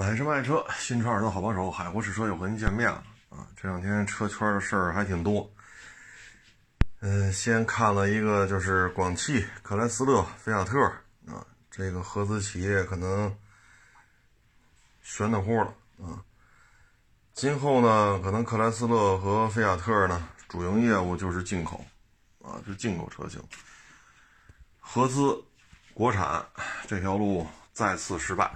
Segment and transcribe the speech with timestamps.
[0.00, 3.46] 买车卖车，新车二手好帮手，海阔试车又和您见面了啊！
[3.54, 5.52] 这两天车圈的事儿还挺多。
[7.00, 10.82] 嗯，先看了一个，就是广汽、克莱斯勒、菲亚特
[11.26, 13.36] 啊，这个合资企业可能
[15.02, 15.66] 悬的乎了
[16.02, 16.24] 啊。
[17.34, 21.84] 今后呢，可能克莱斯勒和菲亚特呢，主营业务就是进口
[22.42, 23.38] 啊，就进口车型。
[24.78, 25.38] 合资、
[25.92, 26.42] 国产
[26.88, 28.50] 这条路再次失败。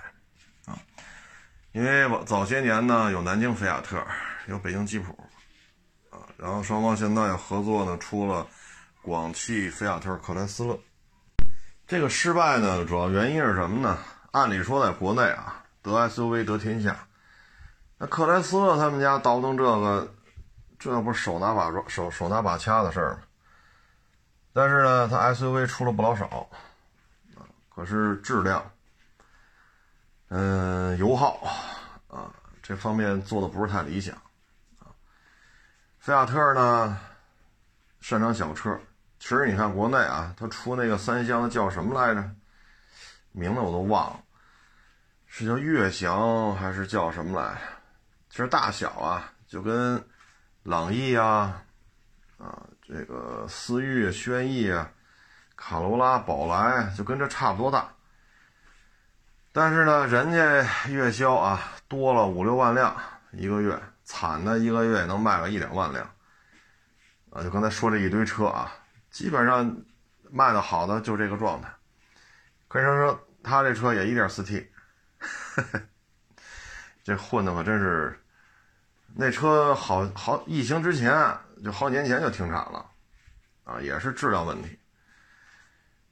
[1.75, 4.01] 因为早些年呢，有南京菲亚特，
[4.47, 5.13] 有北京吉普，
[6.09, 8.47] 啊，然后双方现在合作呢，出了
[9.03, 10.79] 广汽菲亚特克莱斯勒。
[11.85, 13.99] 这个失败呢，主要原因是什么呢？
[14.31, 16.97] 按理说，在国内啊，得 SUV 得天下，
[17.99, 20.15] 那克莱斯勒他们家倒腾这个，
[20.79, 23.19] 这不是手拿把抓、手手拿把掐的事儿吗？
[24.53, 26.49] 但是呢，它 SUV 出了不老少，
[27.35, 27.43] 啊，
[27.75, 28.65] 可是质量。
[30.37, 31.39] 嗯，油耗
[32.09, 32.27] 啊，
[32.61, 34.17] 这方面做的不是太理想
[34.81, 34.91] 啊。
[36.01, 36.99] 菲亚特呢，
[38.01, 38.77] 擅长小车。
[39.21, 42.29] 其实你看国内啊，它出那个三厢的叫什么来着？
[43.31, 44.21] 名字我都忘了，
[45.29, 47.57] 是叫悦翔还是叫什么来？
[48.29, 50.05] 其实大小啊，就跟
[50.65, 51.63] 朗逸啊、
[52.39, 54.91] 啊这个思域、轩逸啊、
[55.55, 57.94] 卡罗拉、宝来，就跟这差不多大。
[59.57, 62.93] 但是呢，人家月销啊多了五六万辆
[63.31, 66.05] 一个月，惨的一个月能卖个一两万辆，
[67.31, 68.73] 啊，就刚才说这一堆车啊，
[69.13, 69.77] 基本上
[70.29, 71.73] 卖的好的就这个状态。
[72.67, 74.69] 可以说说他这车也一点四 T，
[77.05, 78.21] 这混的可真是，
[79.15, 81.13] 那车好好疫情之前
[81.63, 82.85] 就好几年前就停产了，
[83.63, 84.77] 啊，也是质量问题。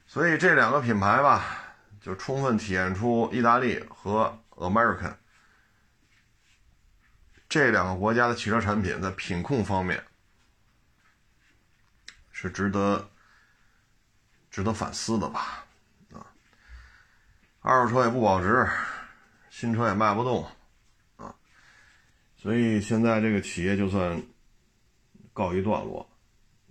[0.07, 1.59] 所以这两个品牌吧。
[2.03, 5.15] 就充分体现出意大利和 American
[7.49, 10.03] 这两个国家的汽车产品在品控方面
[12.33, 13.09] 是值得
[14.51, 15.65] 值得反思的吧？
[16.13, 16.27] 啊，
[17.61, 18.69] 二手车也不保值，
[19.49, 20.45] 新车也卖不动，
[21.17, 21.33] 啊，
[22.37, 24.21] 所以现在这个企业就算
[25.33, 26.11] 告一段落，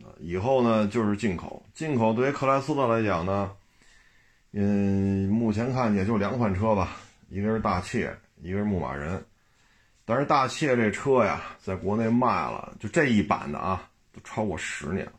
[0.04, 3.56] 啊，以后呢就是进口，进口对于克莱斯勒来讲呢。
[4.54, 6.98] 嗯，目前看也就两款车吧，
[7.30, 9.24] 一个是大切，一个是牧马人。
[10.04, 15.14] 但是大切这车呀，在国内卖了，就这一版的啊，都超过十年了。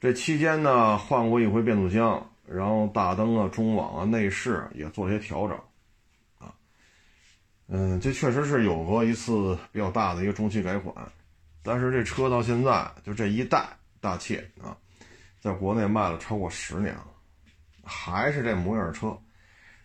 [0.00, 5.58] 这期间呢，换过一回变速箱，然后大灯啊、中网啊、内饰也做了些调整，
[6.38, 6.54] 啊，
[7.66, 10.94] 嗯，这确实是有过一次比较大的一个中期改款。
[11.64, 13.66] 但是这车到现在就这一代
[14.00, 14.76] 大切啊，
[15.40, 17.06] 在国内卖了超过十年了。
[17.88, 19.18] 还是这模样车，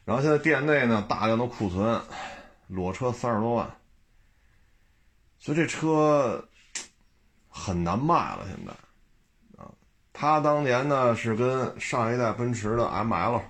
[0.03, 2.01] 然后现在店内呢大量的库存，
[2.67, 3.75] 裸车三十多万，
[5.39, 6.47] 所以这车
[7.47, 8.45] 很难卖了。
[8.47, 9.71] 现在啊，
[10.11, 13.41] 他当年呢是跟上一代奔驰的 ML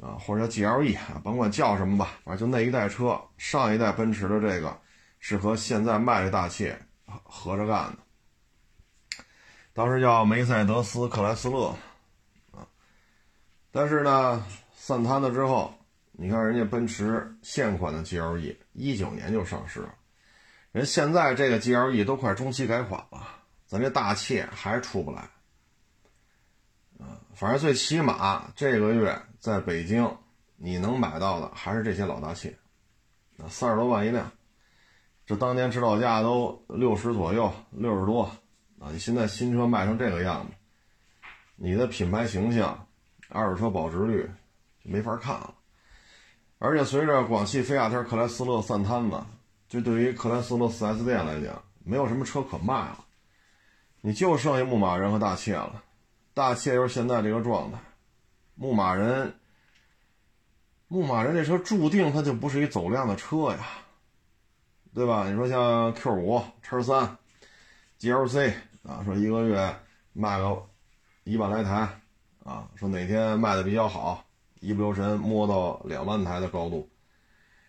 [0.00, 4.80] 啊，或者叫 GLE 啊，甭管叫什么吧，反正就那一代车，上一代奔驰的这个
[5.18, 6.78] 是和现在卖的大切
[7.24, 7.98] 合着干的，
[9.72, 11.74] 当时叫梅赛德斯克莱斯勒。
[13.74, 14.44] 但是呢，
[14.74, 15.72] 散摊了之后，
[16.12, 19.94] 你看人家奔驰现款的 GLE，一九年就上市了，
[20.72, 23.26] 人现在这个 GLE 都快中期改款了，
[23.64, 25.22] 咱这大切还出不来，
[26.98, 30.18] 啊，反正最起码这个月在北京
[30.56, 32.50] 你能买到的还是这些老大切，
[33.38, 34.30] 啊，三十多万一辆，
[35.24, 38.24] 这当年指导价都六十左右，六十多，
[38.78, 40.52] 啊，你现在新车卖成这个样子，
[41.56, 42.86] 你的品牌形象。
[43.32, 44.30] 二手车保值率
[44.84, 45.54] 就没法看了，
[46.58, 49.18] 而且随着广汽菲亚特克莱斯勒散摊子，
[49.68, 53.04] 就对于克莱斯勒 4S 店来讲，没有什么车可卖了，
[54.02, 55.82] 你就剩下牧马人和大切了。
[56.34, 57.78] 大切又是现在这个状态，
[58.54, 59.34] 牧马人，
[60.88, 63.66] 牧马人这车注定它就不是一走量的车呀，
[64.94, 65.28] 对吧？
[65.28, 67.16] 你说像 Q 五、叉三、
[67.98, 68.52] GLC
[68.82, 69.74] 啊，说一个月
[70.12, 70.66] 卖个
[71.24, 71.88] 一万来台。
[72.44, 74.24] 啊，说哪天卖的比较好，
[74.60, 76.90] 一不留神摸到两万台的高度，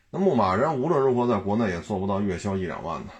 [0.09, 3.13] 那牧马人无论如何在国内也做不到月销一两万的，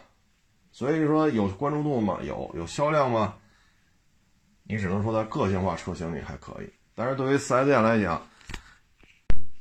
[0.71, 2.17] 所以说有关注度吗？
[2.23, 3.35] 有，有销量吗？
[4.63, 8.19] 你只能说在个性化车型里还可以，但是对于四 S 店来讲，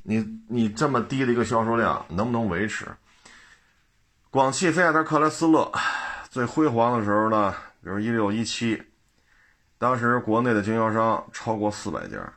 [0.02, 2.86] 你你这么低的一个销售量能不能维持？
[4.30, 5.70] 广汽菲亚特克莱斯勒
[6.30, 7.52] 最辉煌的时候呢，
[7.82, 8.82] 比如一六一七。
[9.82, 12.32] 当时国内的经销商超过四百家，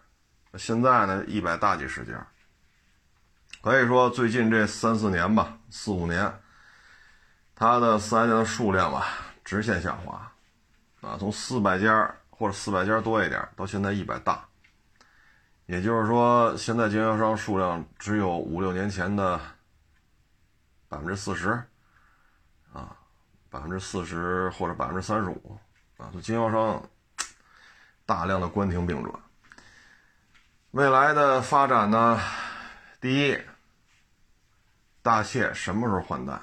[0.57, 2.25] 现在呢一百大几十家。
[3.61, 6.39] 可以说最近这三四年吧，四五年，
[7.53, 9.05] 它的四 S 店的数量吧
[9.43, 10.31] 直线下滑，
[11.01, 14.43] 啊，从四百家或者四百家多一点，到现在一百大。
[15.67, 19.39] 也就是说，现在经销商数量只有五六年前的
[20.89, 21.51] 百分之四十，
[22.73, 22.97] 啊，
[23.51, 25.55] 百分之四十或者百分之三十五，
[25.97, 26.81] 啊，就经销商
[28.05, 29.13] 大量的关停并转。
[30.71, 32.19] 未来的发展呢？
[32.99, 33.39] 第一，
[35.01, 36.33] 大切什么时候换代？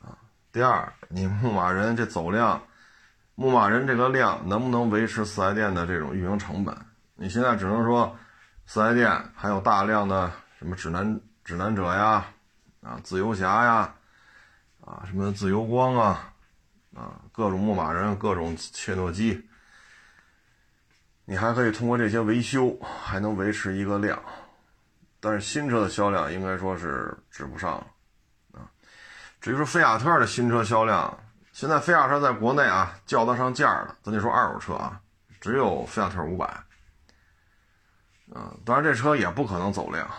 [0.00, 0.18] 啊，
[0.52, 2.62] 第二，你牧马人这走量，
[3.34, 6.76] 牧马人这个量能不能维持四 S 店的这种运营成本？
[7.14, 8.16] 你现在只能说，
[8.66, 12.26] 四 S 店还有大量的什么指南指南者呀，
[12.82, 13.94] 啊自由侠呀，
[14.84, 16.32] 啊什么自由光啊，
[16.94, 19.48] 啊各种牧马人，各种切诺基，
[21.30, 24.20] 你还可以通过这些维修，还能维持一个量，
[25.20, 27.86] 但是新车的销量应该说是指不上了，
[28.58, 28.66] 啊，
[29.40, 31.16] 至于说菲亚特的新车销量，
[31.52, 35.00] 现在菲亚特在国内啊叫得上价的，咱就说二手车啊，
[35.40, 36.52] 只有菲亚特五百。
[38.34, 40.10] 嗯，当然这车也不可能走量，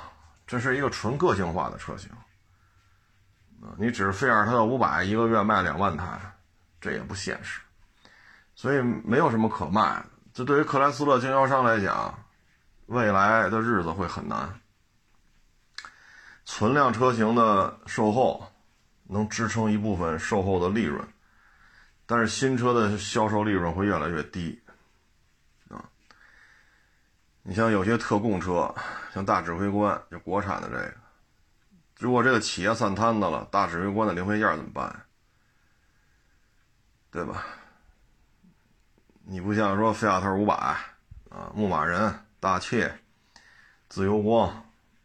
[0.48, 2.10] 这是一个纯个性化的车型。
[3.62, 6.18] 啊，你只是菲亚特五百一个月卖两万台，
[6.80, 7.60] 这也不现实，
[8.56, 10.06] 所以没有什么可卖的。
[10.34, 12.24] 这对于克莱斯勒经销商来讲，
[12.86, 14.60] 未来的日子会很难。
[16.46, 18.52] 存量车型的售后
[19.04, 21.06] 能支撑一部分售后的利润，
[22.06, 24.62] 但是新车的销售利润会越来越低。
[25.70, 25.84] 啊
[27.44, 28.74] 你像有些特供车，
[29.14, 30.94] 像大指挥官，就国产的这个，
[32.00, 35.06] 如果这个企业散摊子了，大指挥官的零配件怎么办？
[37.12, 37.46] 对吧？
[39.32, 40.54] 你不像说菲亚特五百
[41.30, 42.94] 啊，牧马人、大切、
[43.88, 44.50] 自由光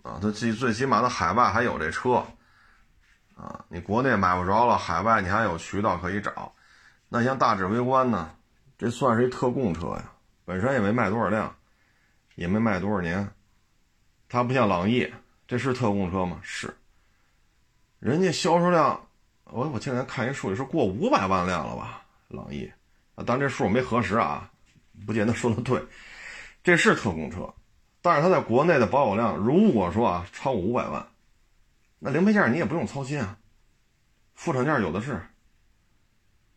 [0.02, 2.26] 啊，它最最起码它海外还有这车
[3.36, 6.52] 啊，你国内买不着了，海外你还有渠道可以找。
[7.08, 8.28] 那像大指挥官呢，
[8.76, 10.10] 这算是一特供车呀，
[10.44, 11.54] 本身也没卖多少辆。
[12.34, 13.26] 也没卖多少年，
[14.28, 15.10] 它不像朗逸，
[15.46, 16.38] 这是特供车吗？
[16.42, 16.76] 是。
[17.98, 19.08] 人家销售量，
[19.44, 22.02] 我我前天看一数据，是过五百万辆了吧？
[22.28, 22.70] 朗逸，
[23.16, 24.48] 啊，当然这数我没核实啊，
[25.04, 25.84] 不见得说的对。
[26.62, 27.52] 这是特供车，
[28.00, 31.04] 但是它在国内的保有量，如果说啊超过五百万，
[31.98, 33.36] 那零配件你也不用操心啊，
[34.34, 35.20] 副厂件有的是。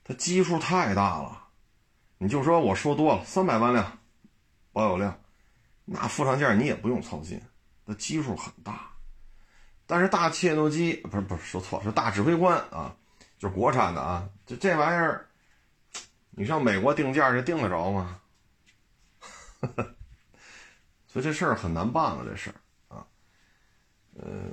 [0.04, 1.44] 它基数太大了，
[2.18, 4.00] 你就说我说多了，三百万辆
[4.74, 5.16] 保有量。
[5.86, 7.40] 那副厂件你也不用操心，
[7.86, 8.90] 它基数很大，
[9.86, 12.96] 但是大切诺基不是不是说错是大指挥官啊，
[13.38, 15.29] 就是国产的啊，就这玩意儿，
[16.40, 18.22] 你上美国定价这定得着吗？
[21.06, 23.06] 所以这事儿很难办了，这事儿啊，
[24.16, 24.50] 嗯，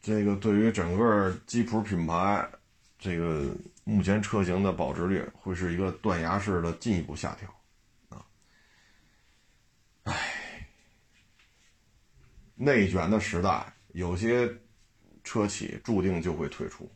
[0.00, 2.50] 这个对于整个吉普品牌，
[2.98, 3.54] 这个
[3.84, 7.54] 目前车型的保值率会是一个断崖式的进一步下调。
[8.08, 8.24] 啊
[10.04, 10.66] 唉，
[12.54, 14.50] 内卷的时代，有些
[15.22, 16.90] 车企注定就会退出，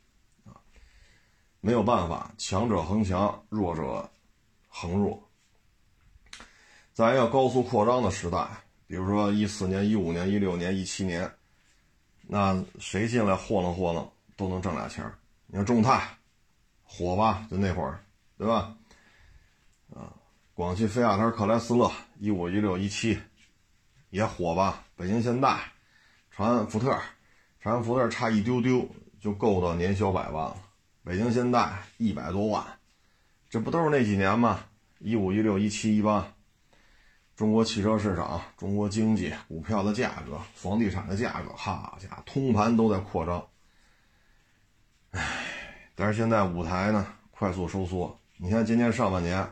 [1.64, 4.10] 没有办法，强者恒强，弱者
[4.68, 5.18] 恒弱。
[6.92, 8.46] 在一个高速扩张的时代，
[8.86, 11.32] 比如说一四年、一五年、一六年、一七年，
[12.20, 14.06] 那谁进来霍楞霍楞
[14.36, 15.10] 都能挣俩钱
[15.46, 16.06] 你看众泰
[16.82, 17.98] 火吧，就那会儿，
[18.36, 18.76] 对吧？
[19.94, 20.12] 啊。
[20.52, 23.18] 广汽菲亚特克莱斯勒一五一六一七
[24.10, 24.84] 也火吧？
[24.96, 25.72] 北京现代、
[26.30, 26.90] 长安福特、
[27.58, 28.86] 长安福特差一丢丢
[29.18, 30.56] 就够到年销百万了。
[31.04, 32.64] 北京现代一百多万，
[33.50, 34.60] 这不都是那几年吗？
[34.98, 36.26] 一五一六一七一八，
[37.36, 43.46] 中国汽车市场、中国经济、股票的价格、房地产的价格，哈家伙，通盘都在扩张。
[45.10, 45.22] 唉，
[45.94, 48.18] 但是现在舞台呢快速收缩。
[48.38, 49.46] 你看今年上半年。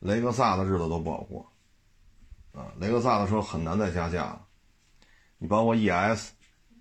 [0.00, 1.46] 雷克萨的日子都不好过，
[2.52, 4.46] 啊，雷克萨的车很难再加价了。
[5.36, 6.30] 你包括 ES，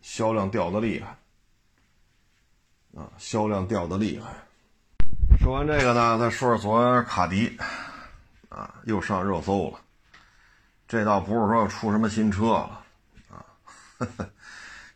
[0.01, 1.17] 销量掉的厉害，
[2.99, 4.29] 啊，销量掉的厉害。
[5.39, 7.57] 说完这个呢，再说说昨天卡迪，
[8.49, 9.79] 啊，又上热搜了。
[10.85, 12.83] 这倒不是说出什么新车了，
[13.29, 13.45] 啊，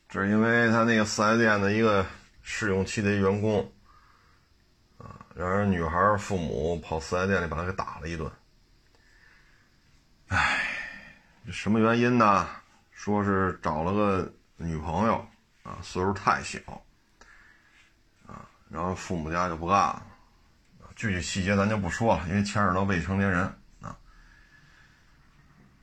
[0.10, 2.06] 这是因为他那个四 S 店的一个
[2.42, 3.72] 试用期的员工。
[4.98, 8.30] 啊让人女孩父母跑四 S 店里把他给打了一顿。
[10.28, 10.60] 唉，
[11.46, 12.50] 这什么原因呢？
[12.92, 15.26] 说是找了个女朋友
[15.64, 16.60] 啊，岁数太小，
[18.74, 20.04] 然后父母家就不干了。
[20.96, 23.42] 具体细节咱就不说了，因为牵扯到未成年人
[23.82, 23.96] 啊。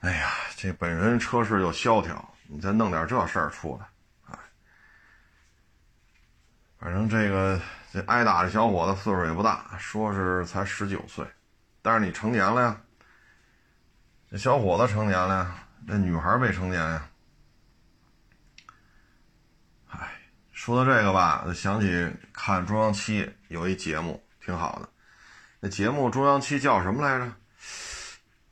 [0.01, 3.87] 哎呀，这本人车市又萧条，你再弄点这事儿出来，
[4.27, 4.39] 哎，
[6.79, 7.61] 反正这个
[7.93, 11.27] 这挨打的小伙子岁数也不大，说是才十九岁，
[11.83, 12.81] 但是你成年了呀，
[14.31, 15.55] 这小伙子成年了呀，
[15.87, 17.10] 这女孩未成年呀。
[20.63, 24.87] 说到这个吧，就想起看中央七有一节目挺好的，
[25.59, 27.33] 那节目中央七叫什么来着？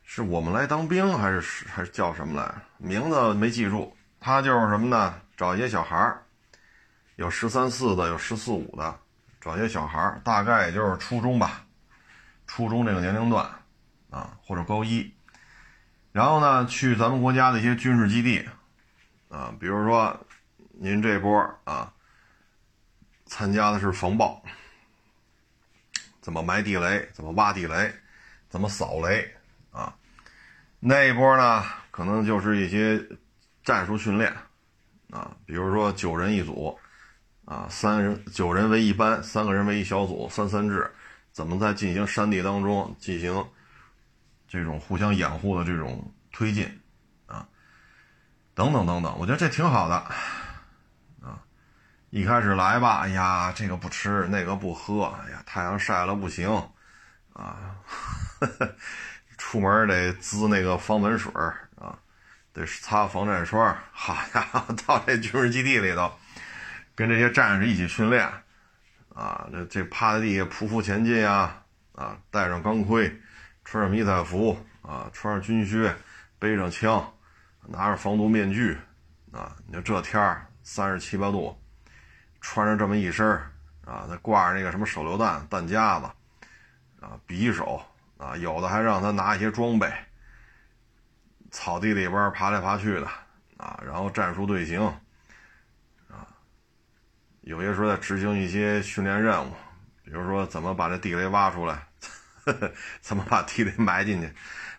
[0.05, 2.63] 是我们来当兵还是还是叫什么来？
[2.79, 3.95] 名字没记住。
[4.19, 5.21] 他就是什么呢？
[5.37, 6.23] 找一些小孩儿，
[7.17, 8.99] 有十三四的，有十四五的，
[9.39, 11.67] 找一些小孩儿，大概也就是初中吧，
[12.47, 13.47] 初中这个年龄段
[14.09, 15.15] 啊，或者高一。
[16.13, 18.49] 然后呢，去咱们国家的一些军事基地
[19.29, 20.19] 啊，比如说
[20.81, 21.93] 您这波啊，
[23.29, 24.43] 参加的是防爆，
[26.21, 27.95] 怎么埋地雷，怎么挖地雷，
[28.49, 29.33] 怎么扫雷
[29.71, 29.95] 啊？
[30.81, 33.01] 那一波呢，可能就是一些
[33.63, 34.35] 战术训练，
[35.11, 36.77] 啊，比如说九人一组，
[37.45, 40.91] 啊，三人九人为一班，三个人为一小组，三三制，
[41.31, 43.47] 怎么在进行山地当中进行
[44.49, 46.81] 这种互相掩护的这种推进，
[47.27, 47.47] 啊，
[48.55, 50.11] 等等等等，我觉得这挺好的，
[52.11, 56.51] 一开始来吧，哎呀，这个不吃，那个不喝，哎呀，太阳晒了不行，
[57.33, 57.77] 啊。
[59.37, 61.33] 出门得滋那个防蚊水
[61.77, 61.97] 啊，
[62.53, 63.77] 得擦防晒霜。
[63.93, 66.13] 好家伙，到这军事基地里头，
[66.95, 68.29] 跟这些战士一起训练
[69.15, 71.63] 啊，这这趴在地下匍匐前进啊，
[71.95, 73.21] 啊，戴上钢盔，
[73.65, 75.95] 穿上迷彩服啊，穿上军靴，
[76.39, 77.13] 背上枪，
[77.67, 78.77] 拿着防毒面具
[79.33, 81.57] 啊，你说这天儿三十七八度，
[82.51, 83.27] 穿着这么一身
[83.85, 86.07] 啊，再挂着那个什么手榴弹弹夹子
[87.01, 87.83] 啊，匕首。
[88.17, 89.89] 啊，有的还让他拿一些装备，
[91.53, 93.07] 草地里边爬来爬去的
[93.57, 94.85] 啊，然后战术队形
[96.11, 96.27] 啊，
[97.43, 99.53] 有些时候在执行一些训练任务，
[100.03, 101.87] 比如说怎么把这地雷挖出来，
[103.01, 104.29] 怎么把地雷埋进去。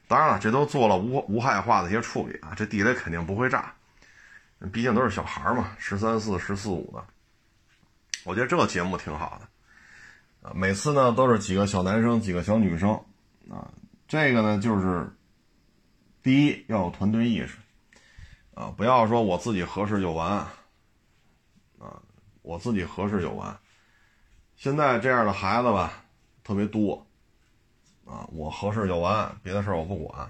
[0.10, 3.74] 当然了，这都做了无无害化的一些处理啊，这地雷肯定不会炸，
[4.74, 7.06] 毕竟都是小孩嘛，十三四、十四五的。
[8.26, 12.92] 我觉得这个节目挺好的啊，每次呢都是几个小男生，几个小女生。
[13.50, 13.68] 啊，
[14.08, 15.12] 这个呢，就是
[16.22, 17.58] 第一要有团队意识，
[18.54, 20.46] 啊，不要说我自己合适就完，
[21.80, 22.00] 啊，
[22.44, 23.58] 我自己合适就完。
[24.56, 26.04] 现在这样的孩子吧，
[26.44, 27.08] 特别多，
[28.06, 30.20] 啊，我合适就完，别的事我不管。
[30.20, 30.30] 啊，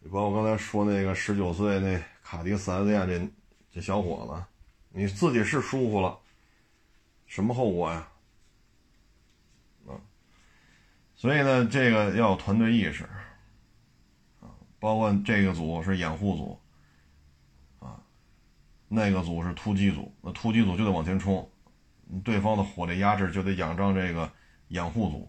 [0.00, 3.30] 你包括刚才说那个十九岁那卡迪四 S 店这
[3.72, 4.44] 这小伙子，
[4.96, 6.16] 你自己是舒服了，
[7.26, 8.08] 什么后果呀？
[9.88, 9.98] 啊
[11.16, 13.02] 所以呢，这个要有团队意识，
[14.40, 14.46] 啊，
[14.78, 16.60] 包括这个组是掩护组，
[17.80, 18.00] 啊，
[18.86, 21.50] 那个组是突击组，那突击组就得往前冲，
[22.22, 24.30] 对方的火力压制就得仰仗这个
[24.68, 25.28] 掩护组，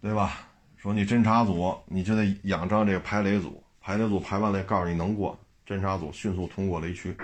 [0.00, 0.48] 对吧？
[0.76, 7.14] 说你侦察组，你就得仰仗这个排雷组，排雷组排完雷告诉你能过，侦察组迅速通过雷区。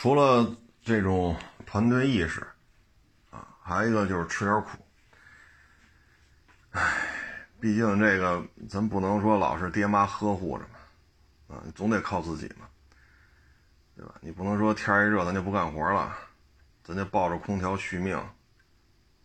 [0.00, 0.48] 除了
[0.80, 1.34] 这种
[1.66, 2.46] 团队意识，
[3.32, 4.78] 啊，还有一个就是吃点苦。
[6.70, 7.02] 唉，
[7.58, 8.40] 毕竟这个
[8.70, 10.62] 咱不能说老是爹妈呵护着
[11.48, 12.68] 嘛，啊，总得靠自己嘛，
[13.96, 14.14] 对吧？
[14.20, 16.16] 你不能说天一热咱就不干活了，
[16.84, 18.24] 咱就抱着空调续命，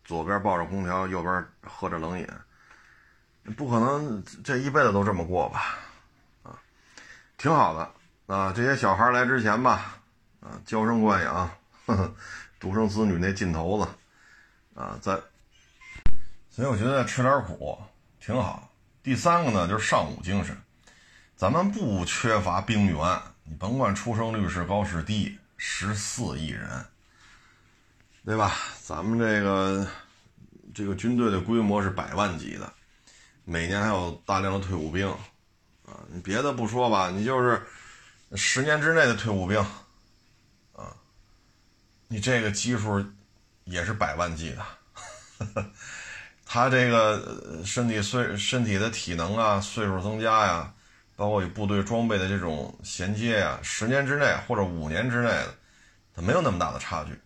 [0.03, 2.27] 左边抱着空调，右边喝着冷饮，
[3.55, 5.77] 不可能这一辈子都这么过吧？
[6.41, 6.59] 啊，
[7.37, 9.99] 挺好的啊，这些小孩来之前吧，
[10.43, 11.49] 啊，娇生惯养，
[11.85, 12.15] 呵呵，
[12.59, 15.17] 独生子女那劲头子，啊，在。
[16.49, 17.81] 所以我觉得吃点苦
[18.19, 18.69] 挺好。
[19.01, 20.55] 第三个呢，就是尚武精神。
[21.35, 26.85] 咱们不缺乏兵源，你甭管出生率是高是低，十四亿人，
[28.23, 28.53] 对吧？
[28.81, 29.87] 咱们这个
[30.75, 32.71] 这个军队的规模是百万级的，
[33.45, 35.09] 每年还有大量的退伍兵
[35.85, 35.99] 啊。
[36.09, 37.61] 你别的不说吧，你就是
[38.35, 39.65] 十年之内的退伍兵，
[42.13, 43.03] 你这个基数
[43.63, 45.65] 也是百万级的。
[46.45, 50.71] 他这个身体岁身体的体能啊，岁数增加呀，
[51.15, 55.55] 包括与部队装备的这种衔接呀，十年之内或者五年之内的，
[56.15, 57.19] 他没有那么大的差距，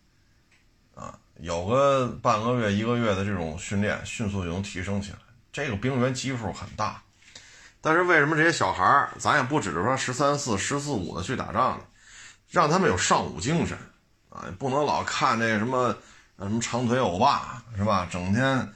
[0.96, 5.18] 啊，有个半个月一个月的这种训练，迅速就能提升起来。
[5.52, 7.04] 这个兵员基数很大，
[7.82, 11.84] 但是为什么这些小孩儿，咱也不指着说十三四、十四五的去打仗呢？
[12.50, 13.78] 让他们有尚武精神，
[14.38, 15.96] 啊，不能老看这什么
[16.38, 18.08] 什么长腿欧巴是吧？
[18.12, 18.70] 整天。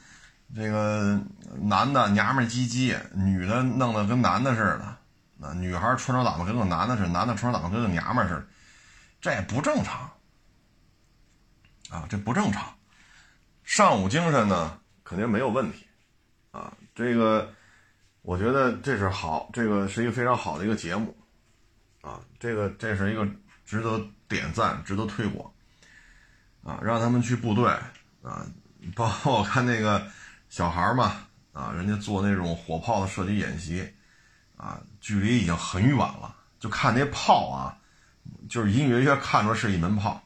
[0.53, 1.18] 这个
[1.62, 4.98] 男的娘们唧唧，女的弄得跟男的似的，
[5.38, 8.46] 那女孩穿着打扮跟个男的似的，男的穿着打扮跟个娘们似的，
[9.22, 10.12] 这也不正常
[11.89, 12.65] 啊，这不正常。
[13.63, 15.88] 上午精神呢，肯定没有问题
[16.51, 16.74] 啊。
[16.94, 17.50] 这个
[18.22, 21.15] 我觉得这是好，这个是一个非常好的一个节目
[22.01, 22.20] 啊。
[22.41, 23.25] 这个这是一个
[23.72, 25.50] 值得点赞、值得推广
[26.62, 27.70] 啊，让他们去部队
[28.22, 28.46] 啊，
[28.94, 30.06] 包括我看那个
[30.50, 31.28] 小孩嘛。
[31.54, 33.86] 啊，人家做那种火炮的射击演习，
[34.56, 37.78] 啊，距离已经很远了，就看那炮啊，
[38.48, 40.24] 就是隐隐约约看出是一门炮，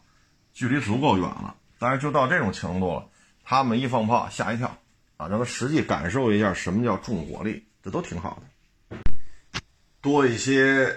[0.54, 1.56] 距离足够远了。
[1.80, 3.10] 但是就到这种程度了，
[3.44, 4.68] 他们一放炮吓一跳，
[5.18, 8.98] 啊，让他实际感受一下什么叫重火力，这都挺好的。
[10.02, 10.96] 多一些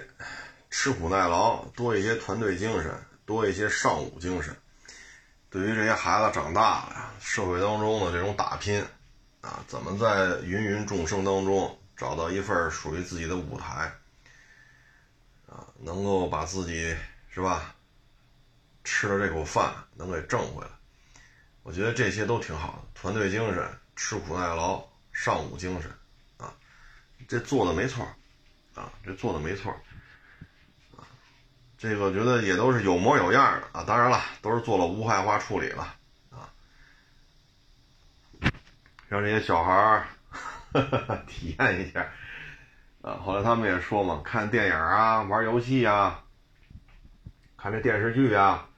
[0.70, 2.94] 吃苦耐劳，多一些团队精神，
[3.25, 4.56] 多一些尚武精神，
[5.50, 8.84] 对于这些孩子长大了，社会当中的这种打拼。
[9.40, 13.92] 啊，怎么在芸芸众生当中找到一份属于自己的舞台？
[15.46, 16.94] 啊，能够把自己
[17.30, 17.72] 是吧，
[18.82, 20.70] 吃的这口饭能给挣回来，
[21.62, 23.00] 我觉得这些都挺好的。
[23.00, 25.90] 团队精神、吃苦耐劳、尚武精神，
[26.37, 26.52] 啊，
[27.28, 28.04] 这做的没错，
[28.75, 29.72] 啊，这做的没错，
[31.78, 33.85] 这个我觉得也都是有模有样的啊。
[33.87, 35.94] 当然了，都是做了无害化处理了
[36.30, 36.50] 啊。
[39.08, 40.06] 让这些小孩儿
[41.26, 42.06] 体验一下
[43.00, 43.14] 啊！
[43.25, 46.25] 后来他们也说嘛，看电影啊，玩游戏啊，
[47.56, 48.68] 看这电视剧啊，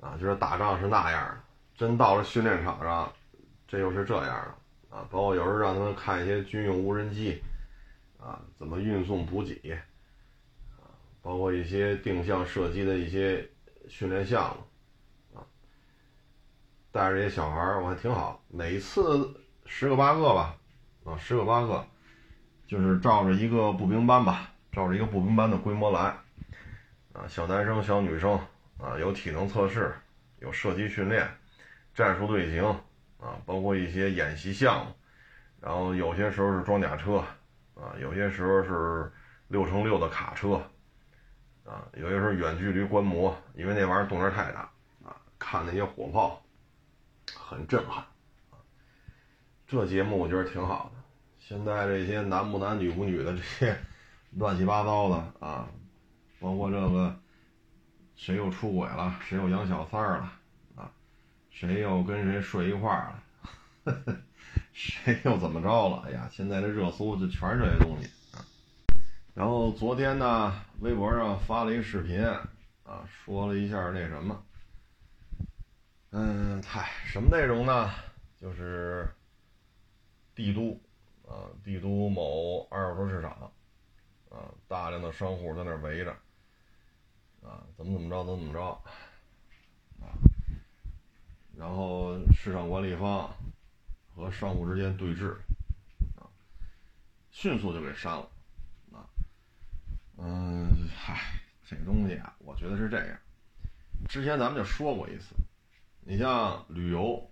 [0.00, 1.38] 啊，就是打仗是那样的，
[1.78, 3.10] 真到了训练场上，
[3.66, 5.06] 这又是这样的啊！
[5.08, 7.40] 包括有时候让他们看一些军用无人机
[8.20, 9.80] 啊，怎么运送补给，
[11.24, 13.48] 包括一些定向射击的一些
[13.88, 15.42] 训练项目啊，
[16.92, 19.40] 带着这些小孩儿，我还挺好，每次。
[19.66, 20.54] 十个八个吧，
[21.04, 21.82] 啊，十个八个，
[22.66, 26.00] 就是照着一个步兵班吧，照着一个步兵班的规模来，
[27.14, 28.38] 啊，小男生小女生，
[28.78, 29.94] 啊，有体能测试，
[30.38, 31.26] 有射击训练，
[31.94, 32.62] 战术队形，
[33.18, 34.92] 啊，包括一些演习项目，
[35.62, 37.24] 然后有些时候是装甲车，
[37.74, 39.10] 啊，有些时候是
[39.48, 40.62] 六乘六的卡车，
[41.64, 44.70] 啊，有些时候远距离观摩，因为那玩意儿动静太大，
[45.02, 46.42] 啊，看那些火炮，
[47.34, 48.04] 很震撼。
[49.66, 51.02] 这节目我觉得挺好的。
[51.38, 53.76] 现在这些男不男女不女的这些
[54.32, 55.68] 乱七八糟的啊，
[56.38, 57.18] 包括这个
[58.14, 60.32] 谁又出轨了，谁又养小三儿了
[60.76, 60.90] 啊，
[61.50, 63.14] 谁又跟谁睡一块儿
[63.84, 63.94] 了，
[64.72, 66.04] 谁又怎么着了？
[66.06, 68.10] 哎呀，现在这热搜就全是这些东西。
[69.34, 72.24] 然后昨天呢，微博上发了一个视频
[72.84, 74.46] 啊，说了一下那什么，
[76.10, 77.90] 嗯，嗨，什么内容呢？
[78.40, 79.08] 就是。
[80.36, 80.80] 帝都，
[81.28, 83.30] 啊，帝都某二手车市场，
[84.30, 86.10] 啊，大量的商户在那围着，
[87.40, 88.60] 啊，怎么怎么着，怎么怎么着，
[90.04, 90.10] 啊，
[91.56, 93.32] 然后市场管理方
[94.12, 95.34] 和商户之间对峙，
[96.16, 96.26] 啊，
[97.30, 98.28] 迅速就给删了，
[100.18, 101.20] 嗯，嗨，
[101.68, 103.18] 这东西啊，我觉得是这样，
[104.08, 105.34] 之前咱们就说过一次，
[106.00, 107.30] 你像旅游，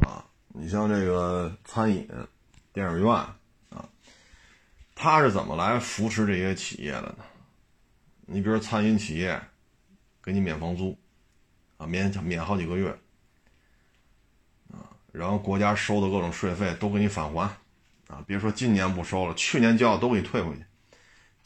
[0.00, 0.24] 啊。
[0.52, 2.08] 你像这个餐饮、
[2.72, 3.88] 电影院啊，
[4.96, 7.18] 他是怎么来扶持这些企业的呢？
[8.22, 9.40] 你比如餐饮企业，
[10.20, 10.98] 给你免房租，
[11.76, 12.90] 啊，免免好几个月，
[14.72, 17.48] 啊，然后国家收的各种税费都给你返还，
[18.08, 20.64] 啊，别说今年不收了，去年交的都给你退回去，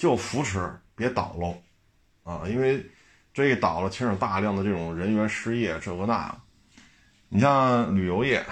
[0.05, 1.57] 就扶持，别倒喽，
[2.25, 2.85] 啊，因为
[3.33, 6.37] 这一倒了，牵扯大量的这种人员失业，这个那。
[7.31, 8.45] 你像旅游业。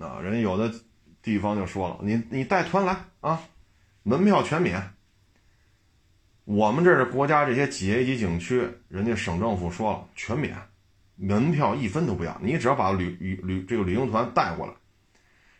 [0.00, 0.72] 啊，人有的
[1.22, 3.42] 地方就说了，你你带团来啊，
[4.02, 4.82] 门票全免。
[6.44, 10.56] 我们这是国家这些几 A 级景区，人家省政府说了全免，
[11.16, 14.72] 门票一分都不要，你只要把旅旅旅这个旅行团带过来，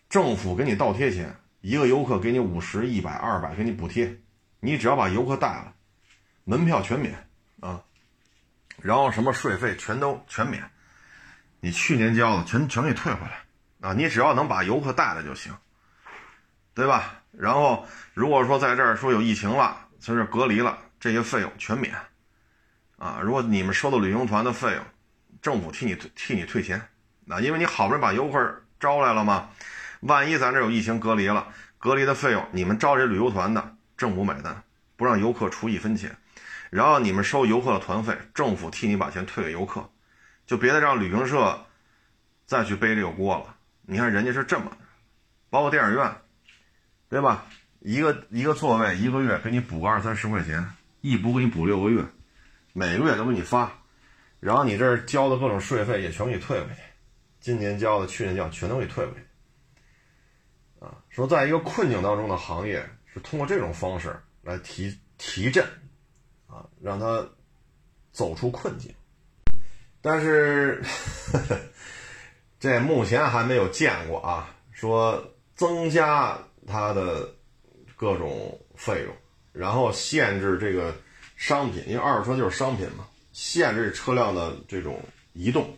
[0.09, 4.18] 政府给你倒贴钱，一个游客给你五十、一百、二百给你补贴，
[4.64, 5.72] 你只要把游客带了，
[6.44, 7.12] 门票全免
[7.59, 7.83] 啊，
[8.81, 10.62] 然后什么税费全都全免，
[11.59, 13.42] 你去年交的全全给退回来。
[13.81, 15.53] 啊，你只要能把游客带来就行，
[16.75, 17.20] 对吧？
[17.33, 21.92] 然后如果说在这儿说有疫情了，在这隔离了，这些费用全免。
[22.98, 24.85] 啊，如果你们收的旅行团的费用，
[25.42, 26.81] 政府替你替你退钱。
[27.25, 29.51] 那因为你好不容易把游客招来了嘛，
[30.03, 31.48] 万一咱这有疫情隔离了，
[31.79, 34.65] 隔离的费用你们招这旅游团的，政府买单，
[34.97, 36.17] 不让游客出一分钱。
[36.71, 39.88] 然后你们收游客的团费，政府替你把钱退给游客，
[40.45, 41.67] 就别再让旅行社
[42.47, 43.55] 再去背这个锅了。
[43.83, 44.77] 你看人家是这么，
[45.51, 46.12] 包括电影院，
[47.09, 47.47] 对吧？
[47.79, 52.05] 一个一个座位一个月给你补个二三十块钱，一补给你补六个月，
[52.73, 53.71] 每个月都给你发，
[54.41, 56.81] 然后你这儿交的各种税费也全给你退回去，
[57.38, 60.85] 今年交的、去年交全都给你退回去。
[60.85, 65.64] 啊，说在一个困境当中的行业是通过这种方式来提提振，
[66.46, 67.29] 啊，让他
[68.11, 68.94] 走出困境。
[70.01, 70.83] 但是
[72.59, 77.29] 这目前还没有见过啊，说增加它的
[77.96, 79.14] 各种费用，
[79.53, 80.94] 然后限制这个
[81.37, 85.01] 商品，因为二手车就是商品嘛，限制车辆的这种
[85.35, 85.77] 移动，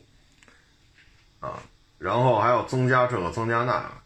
[1.40, 1.62] 啊，
[1.98, 4.03] 然后还要增加这个增加那个。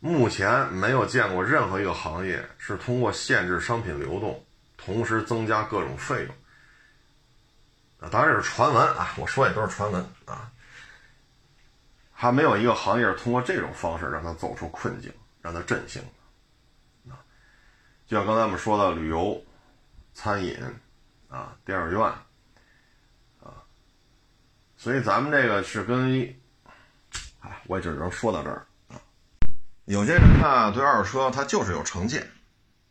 [0.00, 4.44] 目前没有见过任何一个行业是通过限制商品流动，
[4.76, 6.34] 同时增加各种费用。
[7.98, 10.52] 啊，当然这是传闻啊，我说也都是传闻啊。
[12.12, 16.00] 还没有一个行业是通过这种方式让它走出困境，让它振兴。
[17.08, 17.18] 啊，
[18.06, 19.44] 就像刚才我们说的旅游、
[20.14, 20.56] 餐饮
[21.28, 22.00] 啊、电影院
[23.42, 23.66] 啊，
[24.76, 26.22] 所以咱们这个是跟，
[27.40, 28.64] 哎，我也只能说到这儿。
[29.88, 32.30] 有些人呢，对二手车他就是有成见，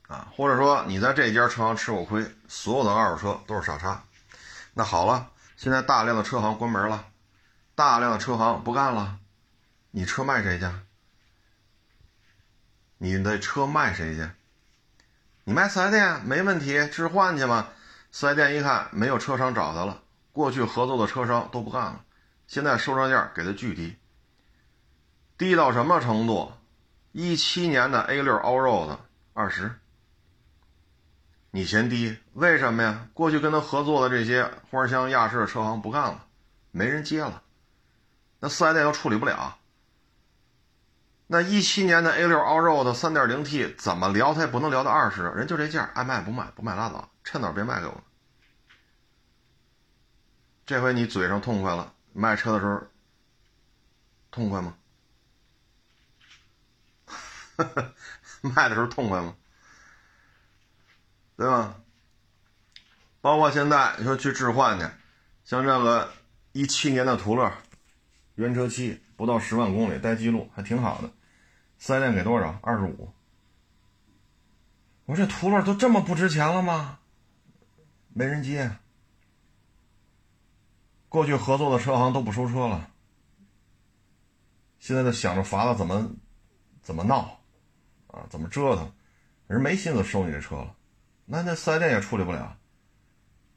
[0.07, 4.01] 啊，或者说你在这家车行吃过亏，所有的二手车都是傻叉。
[4.73, 7.05] 那好了，现在大量的车行关门了，
[7.75, 9.19] 大量的车行不干了，
[9.91, 10.65] 你车卖谁去？
[12.97, 14.27] 你的车卖谁去？
[15.43, 17.67] 你卖四 S 店没问题，置换去嘛。
[18.11, 22.01] 四 S 店一看没有车商找他了，过去合作的车商都不干了，
[22.47, 23.95] 现在收车价给的巨低，
[25.37, 26.53] 低到什么程度？
[27.19, 28.95] 一七年的 A 六 Allroad
[29.33, 29.73] 二十，
[31.49, 32.15] 你嫌低？
[32.33, 33.07] 为什么呀？
[33.15, 36.27] 过去跟他合作的这些花乡亚市的车行不干了，
[36.69, 37.41] 没人接了，
[38.39, 39.57] 那四 S 店又处理不了。
[41.25, 48.03] 那一七年的 A 六 Allroad 三点零 T 怎么聊他也不能聊到二十，人就这价，爱卖不卖，不卖拉倒，趁早别卖给我。
[50.67, 52.79] 这回你嘴上痛快了，卖车的时候
[54.29, 54.75] 痛快吗？
[58.41, 59.35] 卖的时候痛快吗？
[61.35, 61.75] 对吧？
[63.21, 64.85] 包括现在你说去置换去，
[65.43, 66.11] 像这个
[66.53, 67.51] 一七年的途乐，
[68.35, 71.11] 原车漆不到十万公里，带记录还挺好的，
[71.77, 72.57] 四 S 店给多少？
[72.61, 73.11] 二十五。
[75.05, 76.99] 我说这途乐都这么不值钱了吗？
[78.13, 78.77] 没人接。
[81.09, 82.91] 过去合作的车行都不收车了，
[84.79, 86.11] 现在都想着法子怎么
[86.81, 87.36] 怎么闹。
[88.17, 88.91] 啊，怎么折腾？
[89.47, 90.75] 人没心思收你这车了，
[91.25, 92.57] 那那四 S 店也处理不了，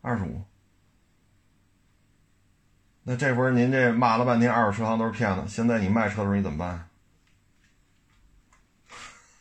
[0.03, 0.45] 二十五。
[3.03, 6.89] 那这会儿您这骂了半天二手车行都是骗子，现在你卖车的时候你怎么办？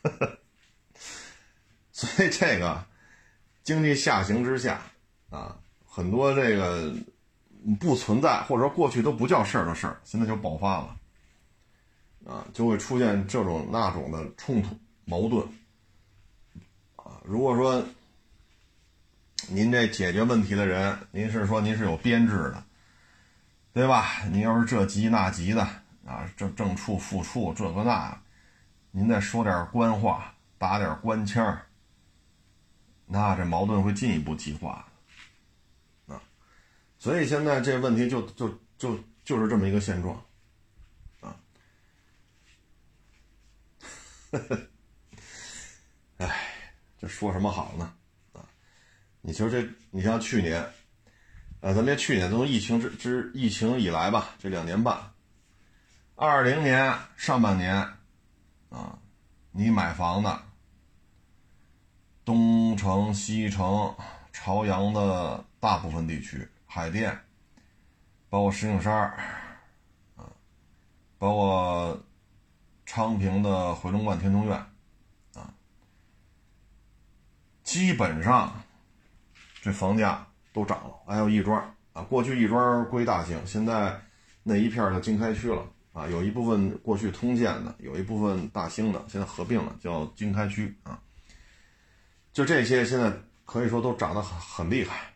[1.92, 2.86] 所以这个
[3.64, 4.82] 经济下行之下
[5.30, 6.92] 啊，很多这个
[7.80, 10.98] 不存在或者说过去都不叫事儿的事儿，现在就爆发了，
[12.26, 14.76] 啊，就会出现这种那种的冲突。
[15.10, 15.44] 矛盾
[16.98, 17.20] 啊！
[17.26, 17.84] 如果说
[19.48, 22.64] 您这解决问题的人，您是说您是有编制的，
[23.74, 24.24] 对吧？
[24.26, 25.64] 您要是这级那级的
[26.06, 28.22] 啊，正正处副处这个那，
[28.92, 31.60] 您再说点官话，打点官腔
[33.08, 34.88] 那这矛盾会进一步激化
[36.06, 36.22] 啊！
[37.00, 40.24] 所以现在这问题就就就就是这么一个现状
[41.22, 41.36] 啊！
[46.20, 46.30] 哎，
[46.98, 47.94] 这说什么好呢？
[48.34, 48.44] 啊，
[49.22, 50.70] 你说这，你像去年，
[51.62, 55.00] 呃，咱别去年，从疫情之之疫情以来吧，这两年半，
[56.16, 57.74] 二零年上半年，
[58.68, 59.00] 啊，
[59.52, 60.42] 你买房的，
[62.26, 63.96] 东城、西城、
[64.34, 67.18] 朝阳的大部分地区，海淀，
[68.28, 68.94] 包括石景山，
[70.18, 70.28] 啊，
[71.18, 72.04] 包括
[72.86, 74.66] 昌平的回龙观天通苑。
[77.70, 78.52] 基本上，
[79.62, 80.96] 这房价都涨了。
[81.06, 81.56] 还有亦庄
[81.94, 83.96] 啊，过去亦庄归大兴，现在
[84.42, 86.08] 那一片叫经开区了啊。
[86.08, 91.00] 有一部分过去通建的，有一部分大兴的，现在合并了叫经开区啊。
[92.34, 93.14] 就这些，现在
[93.46, 95.14] 可以说都涨得很很厉害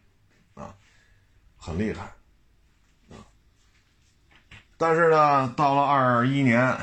[0.54, 0.76] 啊，
[1.58, 2.04] 很厉害
[3.10, 3.18] 啊。
[4.78, 6.78] 但是呢，到了二一年，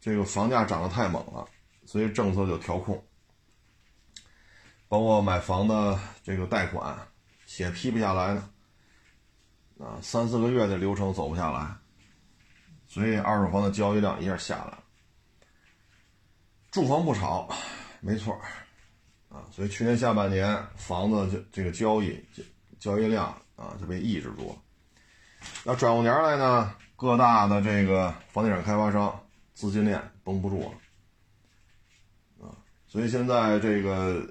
[0.00, 1.46] 这个房价涨得太猛了，
[1.86, 3.00] 所以政策就调控。
[4.92, 6.94] 包括买房的这个贷款，
[7.46, 8.50] 且批不下来呢，
[9.80, 11.74] 啊，三四个月的流程走不下来，
[12.86, 14.76] 所以二手房的交易量一下下来
[16.70, 17.48] 住房不炒，
[18.02, 18.38] 没错
[19.30, 22.22] 啊，所以去年下半年房子就这个交易
[22.78, 24.56] 交易量啊就被抑制住了。
[25.64, 29.18] 那转过年来呢，各大的这个房地产开发商
[29.54, 32.52] 资金链绷不住了啊，
[32.86, 34.30] 所以现在这个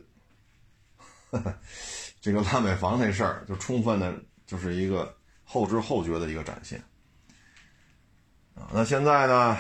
[2.22, 4.14] 这个烂尾房那事儿，就充分的
[4.46, 6.84] 就是一个后知后觉的一个展现
[8.56, 8.70] 啊。
[8.74, 9.58] 那现在呢？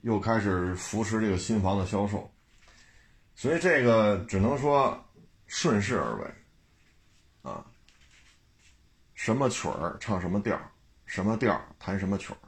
[0.00, 2.30] 又开始扶持这个新房的销售，
[3.34, 5.02] 所以这个只能说
[5.46, 7.64] 顺势而为，啊，
[9.14, 10.60] 什么曲儿唱什么调
[11.06, 12.38] 什么调弹什么曲儿，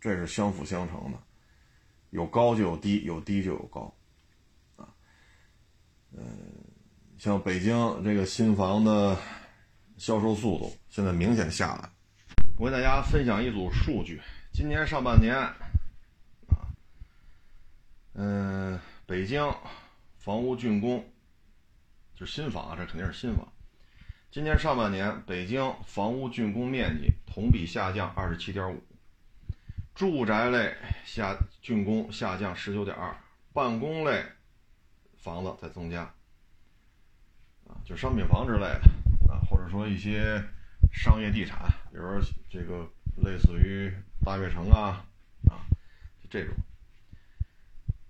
[0.00, 1.18] 这是相辅相成的，
[2.08, 3.94] 有高就有低，有低就有高，
[4.76, 4.88] 啊，
[6.10, 6.24] 嗯，
[7.24, 9.16] 像北京这个新房的
[9.96, 11.88] 销售速度现在明显下来，
[12.58, 14.20] 我给大家分享一组数据，
[14.52, 15.34] 今年上半年。
[15.34, 15.56] 啊
[18.12, 19.42] 嗯，北京
[20.18, 21.02] 房屋竣工
[22.14, 23.50] 就新房啊，这肯定是新房。
[24.30, 28.82] 今年上半年，北京房屋竣工面积同比下降二十七点五，
[29.94, 30.74] 住宅类
[31.06, 33.16] 下竣工下降十九点二，
[33.54, 34.22] 办公类
[35.16, 36.13] 房子在增加，
[37.84, 38.80] 就商品房之类的
[39.28, 40.42] 啊，或者说一些
[40.92, 43.92] 商业地产，比如说这个类似于
[44.24, 45.04] 大悦城啊
[45.48, 45.60] 啊，
[46.30, 46.54] 这种。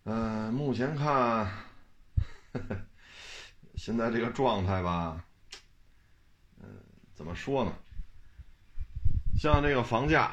[0.04, 1.50] 嗯，目前看，
[3.74, 5.24] 现在这个状态吧，
[6.62, 6.68] 嗯，
[7.14, 7.72] 怎么说呢？
[9.36, 10.32] 像这个房价，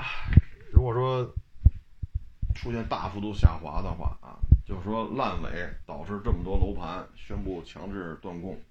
[0.72, 1.34] 如果说
[2.54, 8.62] 出现大幅度下滑的话啊，就是说烂尾导致这么多楼盘宣布强制断供，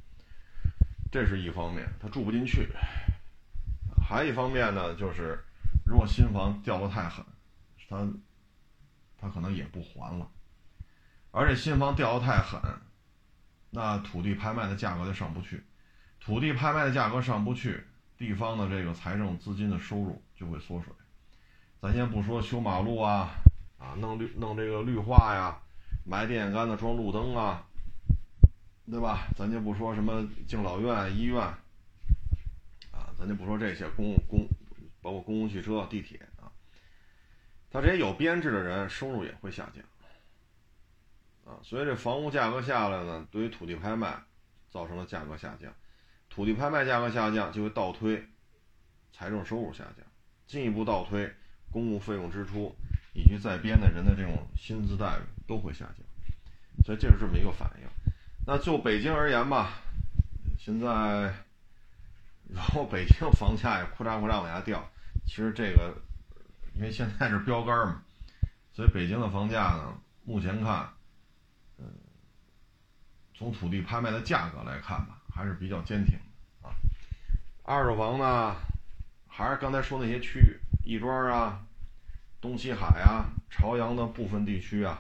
[1.11, 2.67] 这是一方面，他住不进去；
[4.01, 5.39] 还一方面呢，就是
[5.85, 7.25] 如果新房掉的太狠，
[7.89, 8.09] 他
[9.19, 10.29] 他可能也不还了。
[11.33, 12.61] 而且新房掉的太狠，
[13.71, 15.63] 那土地拍卖的价格就上不去，
[16.21, 17.85] 土地拍卖的价格上不去，
[18.17, 20.93] 地方的这个财政资金的收入就会缩水。
[21.81, 23.31] 咱先不说修马路啊，
[23.79, 25.61] 啊，弄绿弄这个绿化呀，
[26.05, 27.67] 埋电线杆子、装路灯啊，
[28.91, 29.29] 对吧？
[29.37, 31.41] 咱就不说什么敬老院、医院，
[32.91, 34.47] 啊，咱就不说这些公公，
[35.01, 36.51] 包括公共汽车、地铁啊，
[37.71, 39.85] 他这些有编制的人收入也会下降。
[41.45, 44.23] 啊，所以这房屋价格下来呢，对于土地拍卖
[44.69, 45.73] 造成了价格下降，
[46.29, 48.23] 土地拍卖价格下降就会倒推
[49.13, 50.05] 财政收入下降，
[50.47, 51.33] 进一步倒推
[51.71, 52.75] 公共费用支出
[53.15, 56.05] 以及在编的人的这种薪资待遇都会下降，
[56.85, 57.89] 所以这是这么一个反应。
[58.53, 59.75] 那就北京而言吧，
[60.59, 60.89] 现在
[62.53, 64.91] 然后北京房价也库嚓库嚓往下掉，
[65.25, 65.95] 其实这个
[66.75, 68.03] 因为现在是标杆嘛，
[68.73, 70.91] 所以北京的房价呢，目前看。
[71.79, 71.87] 嗯，
[73.33, 76.75] 从土地拍卖的价格来看吧，还是比较坚挺的啊。
[77.63, 78.57] 二手房呢，
[79.29, 81.65] 还是刚才说那些区域，亦庄啊、
[82.41, 84.99] 东西海啊、朝阳的部分地区啊，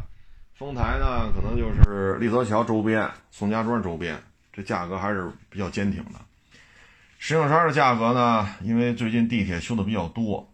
[0.60, 6.20] 丰台呢，可能就是立泽桥周边、宋家庄周边，这价格还是比较坚挺的。
[7.16, 10.46] 石景山的价格呢，因为最近地铁修的比较多，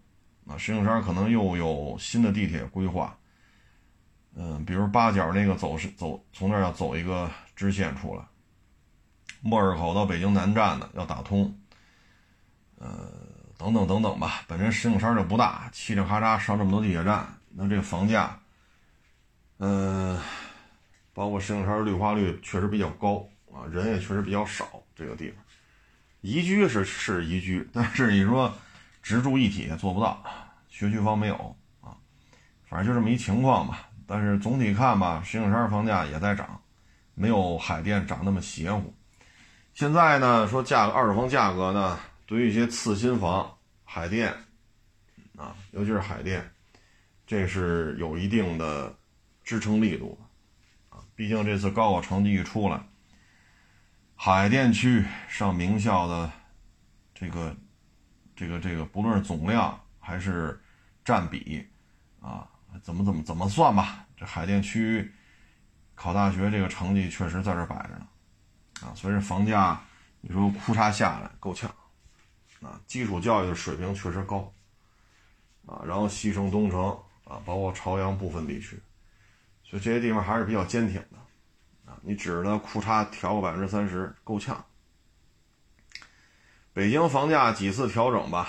[0.46, 3.18] 啊，石景山可能又有新的地铁规划。
[4.36, 8.22] 嗯，比如八角那个走是走，从那儿要走一个支线出来，
[9.40, 11.52] 莫尔口到北京南站的要打通，
[12.78, 12.88] 呃，
[13.58, 14.42] 等等等等吧。
[14.46, 18.38] 本身石景山就不大，嘁哩喀嚓上这么多地铁站，那这个房价，
[19.58, 20.18] 嗯，
[21.14, 24.82] 包括石景山绿化率确实比较高啊，人也确实比较少。
[24.94, 25.38] 这个地方，
[26.20, 28.52] 宜居是是宜居，但是你说
[29.02, 30.22] 直住一体做不到，
[30.68, 31.96] 学区房没有啊，
[32.68, 33.88] 反正就这么一情况吧。
[34.06, 36.60] 但是总体看吧，石景山房价也在涨，
[37.14, 38.94] 没有海淀涨那么邪乎。
[39.74, 43.52] 现在呢，说价格二手房价格呢，对于一些次新房，
[43.84, 44.32] 海淀
[45.36, 46.48] 啊，尤其是海淀，
[47.26, 48.94] 这是有一定的
[49.46, 50.18] 支撑力度
[50.90, 51.00] 啊。
[51.14, 52.78] 毕竟这次高考成绩一出来，
[54.14, 56.30] 海淀区上名校的
[57.14, 57.56] 这个
[58.36, 60.62] 这个这个，不论是总量还是
[61.02, 61.66] 占比
[62.20, 62.46] 啊。
[62.82, 64.04] 怎么怎么怎么算吧？
[64.18, 65.10] 这海淀区
[65.94, 68.06] 考大学这个成绩确实在这摆着呢，
[68.82, 69.80] 啊，所以这房价
[70.20, 71.70] 你说哭嚓下来够呛，
[72.60, 74.52] 啊，基础教育的水平确实高，
[75.64, 76.90] 啊，然后西城、东城
[77.24, 78.78] 啊，包括朝阳部分地区，
[79.68, 84.64] 所以这些地方还是比较坚挺的，啊，你指着裤衩调个百分之三十够呛。
[86.72, 88.48] 北京房价几次调整吧，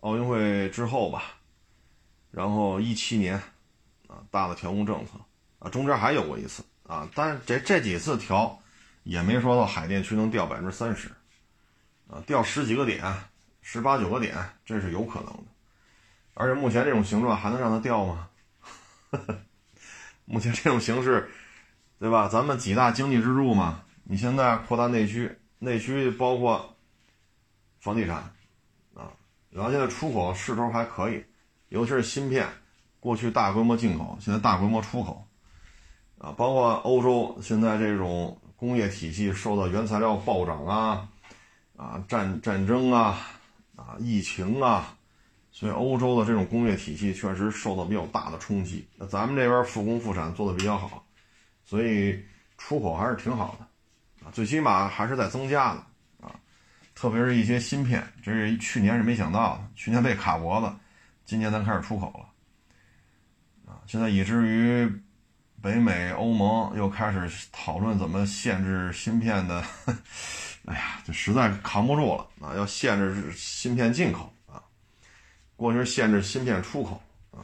[0.00, 1.22] 奥运会之后吧。
[2.30, 3.36] 然后一七年，
[4.08, 5.12] 啊，大的调控政策，
[5.60, 8.60] 啊，中间还有过一次啊，但是这这几次调
[9.04, 11.08] 也没说到海淀区能掉百分之三十，
[12.08, 13.02] 啊，掉十几个点，
[13.62, 15.44] 十八九个点，这是有可能的。
[16.34, 18.28] 而且目前这种形状还能让它掉吗？
[20.24, 21.28] 目前这种形式，
[22.00, 22.28] 对吧？
[22.28, 26.76] 咱们几大经济支柱嘛，你现在扩大内需，内需包括
[27.78, 28.16] 房地产
[28.94, 29.12] 啊，
[29.50, 31.24] 然后现在出口势头还可以，
[31.68, 32.48] 尤其是芯片，
[33.00, 35.26] 过去大规模进口，现在大规模出口
[36.18, 41.08] 啊，包括欧洲现在这种工业体系受到原材料暴涨啊，
[41.76, 43.18] 啊战战争啊，
[43.76, 44.96] 啊疫情啊。
[45.56, 48.84] 所以欧洲的这种工业体系确实受到比较大的冲击。
[48.96, 51.06] 那咱们这边复工复产做的比较好，
[51.64, 52.20] 所以
[52.58, 56.34] 出口还是挺好的，啊，最起码还是在增加的，啊，
[56.92, 60.72] 特别是一些芯片，这是去年是没想到的，去年被卡脖子，
[61.24, 64.92] 今年咱开始出口了，啊，现在以至于
[65.62, 69.64] 北美、欧盟又开始讨论怎么限制芯片的，
[70.66, 74.32] 哎呀，这实在扛不住了，啊，要限制芯片进口。
[75.56, 77.38] 过去限制芯片出口啊，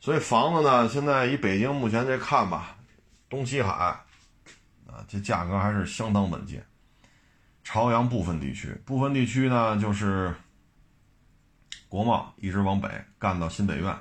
[0.00, 2.76] 所以房子呢，现在以北京目前这看吧，
[3.28, 6.64] 东西海啊，这价格还是相当稳健。
[7.62, 10.34] 朝阳部分地区，部分地区呢就是
[11.88, 13.96] 国贸一直往北干到新北苑，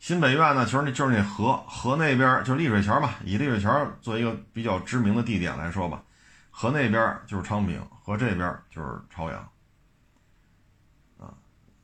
[0.00, 6.02] 新北苑呢其实那就是那河河那边就是丽水桥嘛，以丽水桥做一个比较知名的地点来说吧，
[6.50, 9.48] 河那边就是昌平，河这边就是朝阳。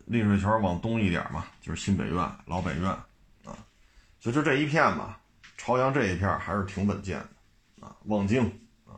[0.08, 2.88] 丽水桥往东一点嘛，就是新北苑、老北苑，
[3.44, 3.52] 啊，
[4.18, 5.18] 所以就这一片嘛，
[5.58, 7.18] 朝阳这一片还是挺稳健
[7.78, 8.42] 的，啊，望京，
[8.86, 8.96] 啊，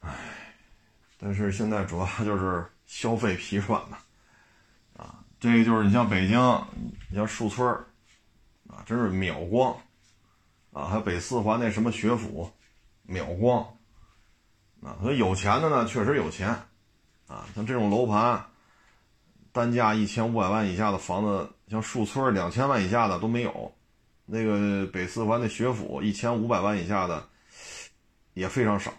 [0.00, 0.12] 唉，
[1.18, 3.96] 但是现在主要就是消费疲软嘛，
[4.94, 6.38] 啊，这个就是你像北京，
[7.08, 7.66] 你像树村
[8.68, 9.74] 啊，真是秒光，
[10.74, 12.52] 啊，还有北四环那什么学府，
[13.04, 13.66] 秒光，
[14.82, 16.48] 啊，所以有钱的呢，确实有钱，
[17.26, 18.44] 啊，像这种楼盘。
[19.54, 23.72] 单价一千五百万以下的房子，像树村两千万以下的都没有。
[24.26, 27.28] 那个北四环的学府一千五百万以下的
[28.32, 28.92] 也非常少。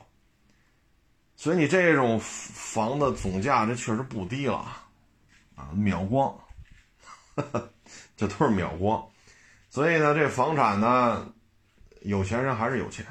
[1.35, 4.65] 所以你这种房的总价这确实不低了
[5.55, 6.33] 啊，秒光，
[8.15, 9.05] 这都是秒光。
[9.69, 11.33] 所以呢，这房产呢，
[11.99, 13.05] 有钱人还是有钱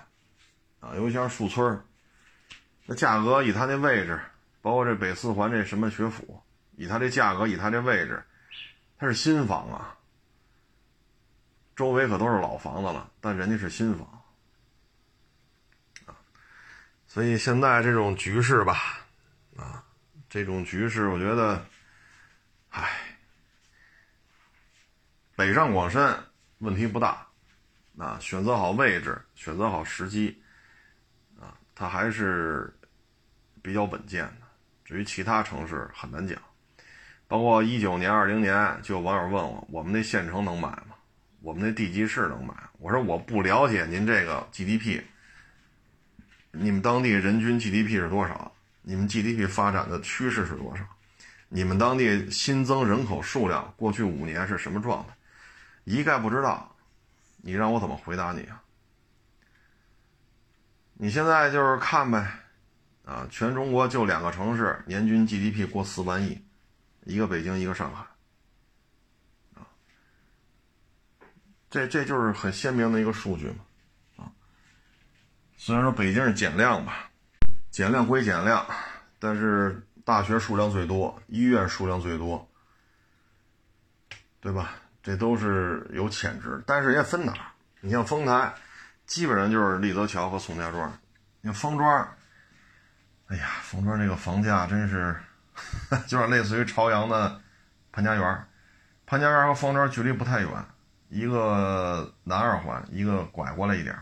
[0.80, 1.78] 啊，尤其像树村
[2.86, 4.18] 那价格以它那位置，
[4.62, 6.40] 包括这北四环这什么学府。
[6.76, 8.22] 以它这价格，以它这位置，
[8.98, 9.96] 它是新房啊，
[11.76, 14.24] 周围可都是老房子了，但人家是新房
[16.06, 16.14] 啊，
[17.06, 19.06] 所以现在这种局势吧，
[19.56, 19.84] 啊，
[20.28, 21.64] 这种局势，我觉得，
[22.70, 23.18] 唉，
[25.36, 26.16] 北上广深
[26.58, 27.26] 问题不大，
[27.98, 30.42] 啊，选择好位置，选择好时机，
[31.40, 32.74] 啊，它还是
[33.62, 34.46] 比较稳健的。
[34.84, 36.40] 至于其他城市，很难讲。
[37.34, 40.94] 包括一九年、二零年，就有网友问我：“我们那县城能买吗？
[41.40, 45.02] 我们那地级市能买？”我说：“我不了解您这个 GDP，
[46.52, 48.52] 你们当地人均 GDP 是多少？
[48.82, 50.84] 你们 GDP 发展的趋势是多少？
[51.48, 55.12] 你们当地新增人口数量过去五年是什么状态？
[55.82, 56.72] 一概不知道。
[57.38, 58.62] 你让我怎么回答你啊？
[60.92, 62.28] 你现在就是看呗，
[63.04, 66.40] 啊，全中国就两个城市年均 GDP 过四万亿。”
[67.04, 68.02] 一个北京，一个上海，
[69.60, 69.68] 啊，
[71.68, 74.32] 这这就是很鲜明的一个数据嘛，啊，
[75.58, 77.10] 虽然说北京是减量吧，
[77.70, 78.66] 减量归减量，
[79.18, 82.50] 但是大学数量最多，医院数量最多，
[84.40, 84.76] 对吧？
[85.02, 87.52] 这都是有潜质，但是也分哪。
[87.82, 88.54] 你像丰台，
[89.04, 90.90] 基本上就是立泽桥和宋家庄，
[91.42, 92.16] 你像方庄，
[93.26, 95.14] 哎呀，方庄这个房价真是。
[96.06, 97.40] 就是类似于朝阳的
[97.92, 98.46] 潘家园，
[99.06, 100.50] 潘家园和方庄距离不太远，
[101.08, 103.96] 一个南二环，一个拐过来一点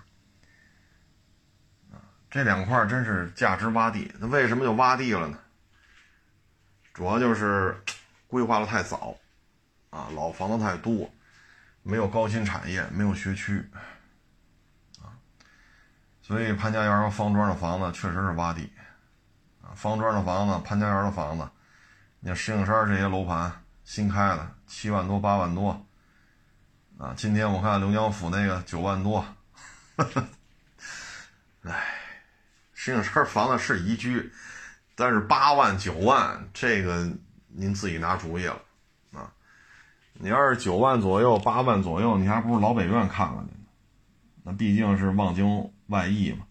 [2.30, 4.10] 这两块真是价值洼地。
[4.18, 5.38] 那为什么就洼地了呢？
[6.94, 7.76] 主要就是
[8.26, 9.14] 规划的太早，
[9.90, 11.12] 啊，老房子太多，
[11.82, 13.62] 没有高新产业，没有学区，
[15.02, 15.12] 啊，
[16.22, 18.72] 所以潘家园和方庄的房子确实是洼地。
[19.74, 21.48] 方庄的房子，潘家园的房子，
[22.20, 23.52] 你看石景山这些楼盘
[23.84, 25.84] 新开的七万多八万多，
[26.98, 29.24] 啊，今天我看刘江府那个九万多，
[31.62, 31.84] 哎，
[32.74, 34.32] 石景山房子是宜居，
[34.94, 37.10] 但是八万九万这个
[37.48, 38.60] 您自己拿主意了，
[39.12, 39.32] 啊，
[40.14, 43.52] 你要是九万左右、八万左右，你还不如老北院看看去。
[44.44, 46.44] 那毕竟是望京外溢嘛。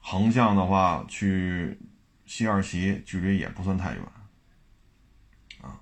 [0.00, 1.78] 横向的话，去
[2.32, 4.02] 西二旗距离也不算太远。
[5.60, 5.78] 啊，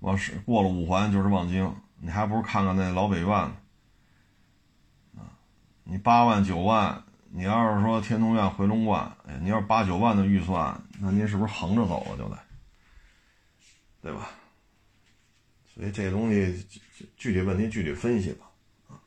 [0.00, 3.56] 往是过了五环就是望京，你还不如看看那老北院呢。
[5.16, 5.30] 啊，
[5.84, 12.36] 你八万九万，你要是说天通苑、回龙观，哎，你要是八九万的预算，那您是不是横着走了就得？
[14.02, 14.30] 对吧？
[15.72, 16.66] 所以这东西
[17.16, 18.46] 具体问题具体分析吧，
[18.88, 18.98] 啊。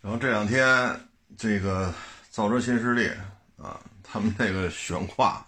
[0.00, 0.98] 然后这两天
[1.36, 1.92] 这个
[2.30, 3.10] 造车新势力
[3.62, 5.44] 啊，他们那个悬挂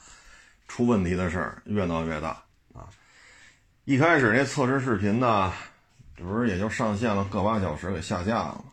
[0.69, 2.43] 出问题的事儿越闹越大
[2.73, 2.89] 啊。
[3.85, 5.53] 一开始那测试视频呢，
[6.17, 8.65] 不是也就上线了个把小时给下架了。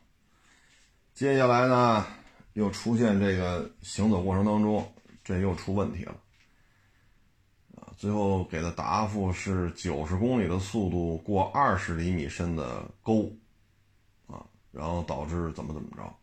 [1.13, 2.05] 接下来呢，
[2.53, 6.15] 又出现这个行走过程当中，这又出问题了。
[7.97, 13.31] 最后给的答复是九十公里的速度过二十厘米深的沟，
[14.25, 16.15] 啊，然后导致怎么怎么着，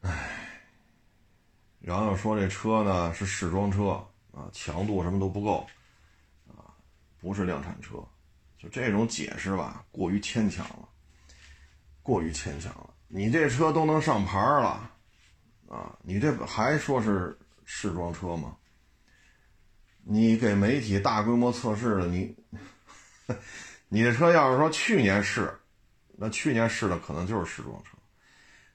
[0.00, 0.43] 唉，
[1.86, 3.90] 然后说这车呢是试装车
[4.32, 5.66] 啊，强度什么都不够，
[6.48, 6.72] 啊，
[7.20, 8.02] 不是量产车，
[8.58, 10.88] 就这种解释吧，过于牵强了，
[12.02, 12.88] 过于牵强了。
[13.06, 14.90] 你这车都能上牌了，
[15.68, 18.56] 啊，你这还说是试装车吗？
[20.02, 22.34] 你给媒体大规模测试了，你，
[23.88, 25.54] 你这车要是说去年试，
[26.16, 27.93] 那去年试的可能就是试装车，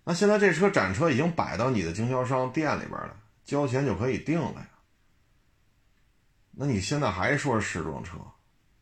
[0.10, 4.68] 那现在这车展车已经摆到你的经销商店里边了，交钱就可以定了呀。
[6.50, 8.18] 那你现在还说是试装车，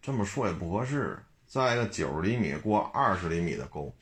[0.02, 1.22] 这么说也不合适。
[1.46, 3.94] 再一个，九十厘米过二十厘米的沟，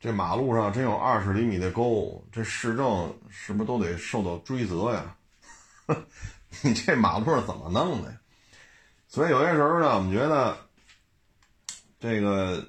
[0.00, 5.16] 这马路上真有二十厘米的沟，这市政是不是都得受到追责呀？
[6.62, 8.18] 你这马路上怎么弄的？
[9.06, 10.58] 所以有些时候呢，我们觉得
[12.00, 12.66] 这个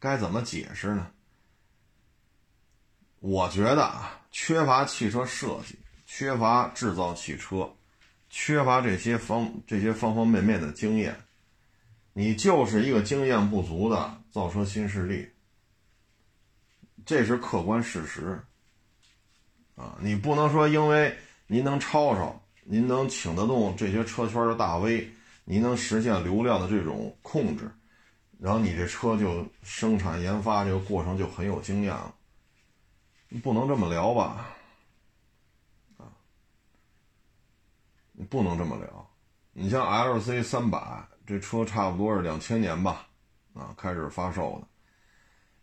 [0.00, 1.08] 该怎么解释呢？
[3.20, 7.70] 我觉得啊，缺乏汽车设计，缺乏制造汽车，
[8.28, 11.16] 缺乏这些方这些方方面面的经验，
[12.12, 15.28] 你就是一个经验不足的造车新势力，
[17.06, 18.42] 这是客观事实
[19.76, 19.96] 啊！
[20.00, 21.16] 你不能说因为。
[21.52, 25.10] 您能抄抄，您能请得动这些车圈的大 V，
[25.44, 27.68] 您能实现流量的这种控制，
[28.38, 32.14] 然后你这车就生产研发这个过程就很有经验了。
[33.38, 34.50] 不能这么聊吧？
[35.98, 36.10] 啊，
[38.12, 39.10] 你不能这么聊。
[39.52, 43.06] 你像 LC 三百这车，差不多是两千年吧，
[43.54, 44.66] 啊，开始发售的。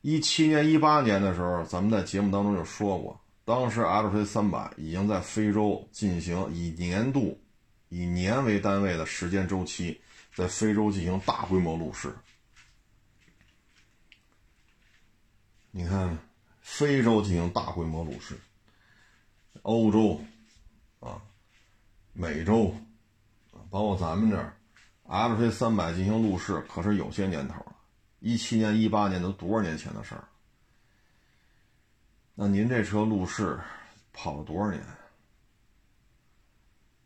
[0.02, 3.20] 一七年、一八年的时候，咱们在节目当中就说过。
[3.44, 7.42] 当时 LC 三百已经在非洲进行以年度、
[7.90, 10.02] 以年为单位的时间周期，
[10.34, 12.14] 在非洲进行大规模路试。
[15.72, 16.18] 你看，
[16.70, 18.38] 非洲进行大规模入市，
[19.62, 20.22] 欧洲
[21.00, 21.20] 啊、
[22.12, 22.76] 美洲
[23.52, 24.54] 啊，包括咱们这儿
[25.08, 27.76] ，LC 三百进行路试，可是有些年头了，
[28.20, 30.28] 一七年、一八年都多少年前的事儿。
[32.36, 33.58] 那您这车路试
[34.12, 34.84] 跑了多少年？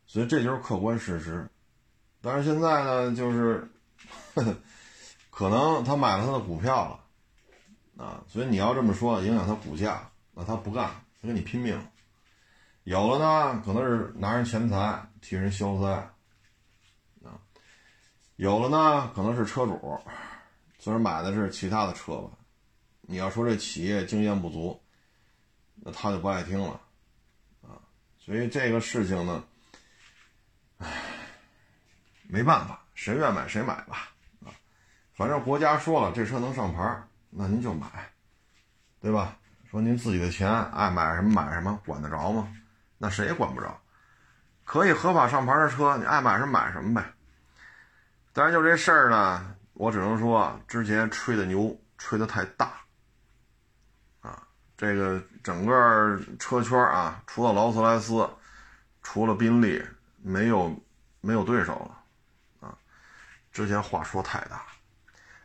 [0.06, 1.48] 所以这就是客观事实。
[2.20, 3.70] 但是现在呢，就是
[4.34, 4.56] 呵 呵
[5.30, 7.01] 可能他买了他的股票了
[7.96, 10.90] 啊，所以你要这么说影响他股价，那他不干，
[11.20, 11.80] 他跟你拼命。
[12.84, 15.88] 有了呢，可能是拿人钱财替人消灾
[17.22, 17.38] 啊；
[18.36, 20.00] 有了呢，可能是车主，
[20.78, 22.30] 虽然买的是其他的车吧。
[23.02, 24.80] 你要说这企业经验不足。
[25.84, 26.80] 那他就不爱听了，
[27.62, 27.74] 啊，
[28.16, 29.42] 所以这个事情呢，
[30.78, 30.86] 唉，
[32.28, 34.12] 没办法，谁愿买谁买吧，
[34.44, 34.54] 啊，
[35.12, 37.02] 反正国家说了这车能上牌，
[37.34, 37.86] 那您就买，
[39.00, 39.36] 对吧？
[39.70, 42.46] 说您自己的钱爱买什么买什么，管得着吗？
[42.98, 43.80] 那谁也管不着，
[44.64, 47.12] 可以合法上牌的车，你爱买什么买什么呗。
[48.34, 52.72] 当然就这事儿呢，我只能说之前吹的牛吹得太大
[54.20, 54.46] 啊。
[54.76, 58.28] 这个整个车圈啊，除了劳斯莱斯，
[59.02, 59.82] 除了宾利，
[60.18, 60.78] 没有
[61.22, 61.72] 没有对手
[62.60, 62.76] 了啊！
[63.52, 64.62] 之前话说太大，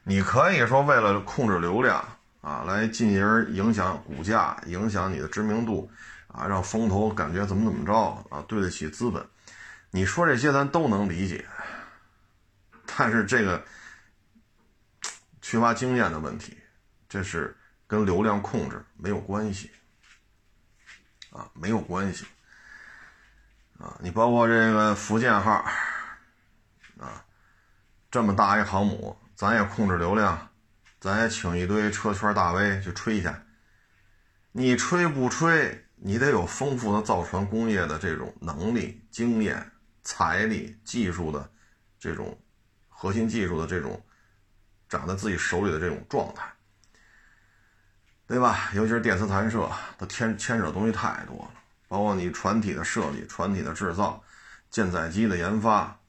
[0.08, 2.04] 你可以说为了控制流量
[2.42, 5.92] 啊，来进行影响股价，影响你的知名度
[6.28, 7.94] 啊，让风投感觉怎么怎么着
[8.30, 9.24] 啊，对得起资本。
[9.92, 11.46] 你说这些咱都能理解，
[12.86, 13.62] 但是这个
[15.42, 16.58] 缺乏经验的问题，
[17.10, 17.56] 这是。
[17.90, 19.72] 跟流量控制没有关系，
[21.32, 22.26] 啊，没有关系，
[23.80, 25.64] 啊，你包括这个福建号，
[27.00, 27.24] 啊，
[28.12, 30.50] 这么大一航母，咱也控制流量，
[31.00, 33.30] 咱也请一堆车圈大 V 去吹去。
[34.52, 35.86] 你吹不吹？
[35.98, 39.72] 你得有丰富的造船工业的这种能力、经验、
[40.02, 41.48] 财力、技术的
[42.00, 42.36] 这种
[42.90, 44.04] 核心技术的这种
[44.90, 46.52] 掌在自己手里的这种状态，
[48.26, 48.72] 对吧？
[48.74, 49.70] 尤其是电磁弹射，
[50.00, 51.52] 它牵牵扯东西太多了，
[51.88, 54.24] 包括你船体的设计、船体的制造、
[54.72, 56.00] 舰载机的研发、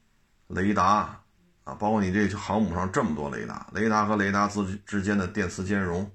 [0.47, 1.21] 雷达
[1.69, 6.09] 啊，包括你这航母上这么多雷达，雷达和雷达之之间的电磁兼容。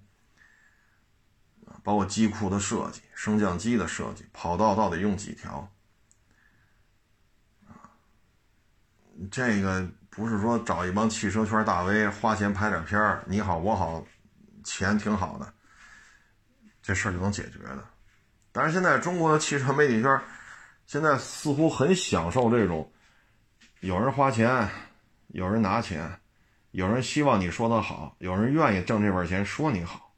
[1.83, 5.71] 包括机库的设计、升降机的设计、跑道到底用几条？
[9.31, 14.03] 这个不是说找一帮汽车圈大 V 花钱拍点片，你好我好，
[14.65, 15.53] 钱挺好的，
[16.83, 17.85] 这事儿就能解决的。
[18.51, 20.21] 但是现在中国的汽车媒体圈，
[20.87, 22.91] 现在似乎很享受这种，
[23.81, 24.67] 有人花钱，
[25.35, 26.21] 有人拿钱，
[26.71, 30.15] 有人希望你说他好，有人愿意挣这份钱说你好。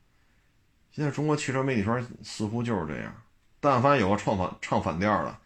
[0.93, 3.23] 现在中国汽车媒体圈似乎就是这样，
[3.59, 5.39] 但凡有个唱反唱反调的，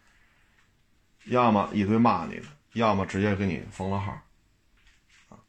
[1.27, 4.11] 要么一堆骂你的，要么直接给你封了号，
[5.29, 5.39] 啊，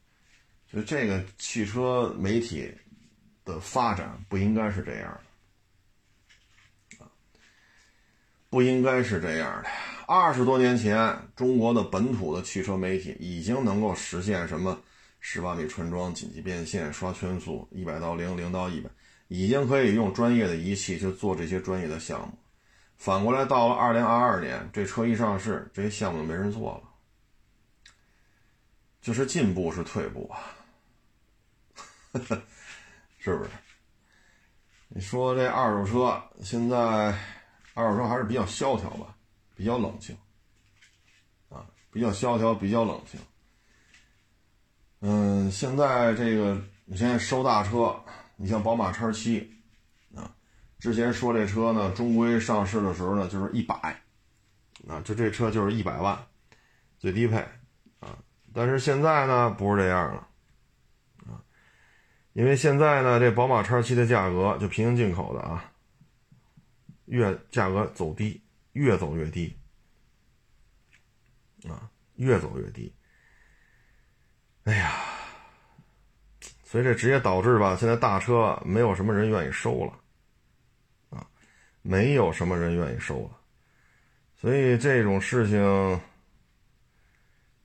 [0.70, 2.72] 所以这个汽车媒体
[3.44, 5.20] 的发展不应该是这样
[6.90, 7.10] 的，啊，
[8.48, 9.68] 不应该是这样的。
[10.14, 14.78] 二十多年前，中国的本土的汽车媒体已经能够实现什么
[15.20, 18.90] 十八米穿桩、紧急变线、刷圈速、一百到零、零到一百。
[19.28, 22.34] 已经可以用专业的仪器去做这些专业的项目，
[22.98, 26.82] 反过来到了二零二二年，这车一上市，这些项目就没人做了，
[29.00, 30.36] 就是进步是退步啊，
[33.16, 33.50] 是不是？
[34.88, 36.76] 你说这二手车现在
[37.72, 39.16] 二手车还是比较萧条吧，
[39.62, 40.16] 比较冷清
[41.48, 43.20] 啊，比较萧条，比较冷清。
[45.02, 47.94] 嗯，现在这个你现在收大车。
[48.34, 49.54] 你像宝马叉七，
[50.16, 50.34] 啊，
[50.80, 53.76] 之前说这车呢，中规上市的时候呢，就是一百，
[54.88, 56.18] 啊，就这车就是一百万，
[56.98, 57.36] 最低配，
[58.00, 58.18] 啊，
[58.52, 60.26] 但是现在呢，不是这样了，
[61.26, 61.38] 啊，
[62.32, 65.70] 因为现在呢，这宝马叉七的价格就平行进口的啊，
[67.04, 68.41] 越价格走低，
[68.72, 69.56] 越走越低，
[71.68, 72.94] 啊，越走越低，
[74.64, 75.08] 哎呀。
[76.64, 80.00] 所以这直接导致吧，现在大车没有什么人愿意收了，
[81.10, 81.28] 啊，
[81.82, 83.38] 没有什么人愿意收了。
[84.34, 85.60] 所以这种事情，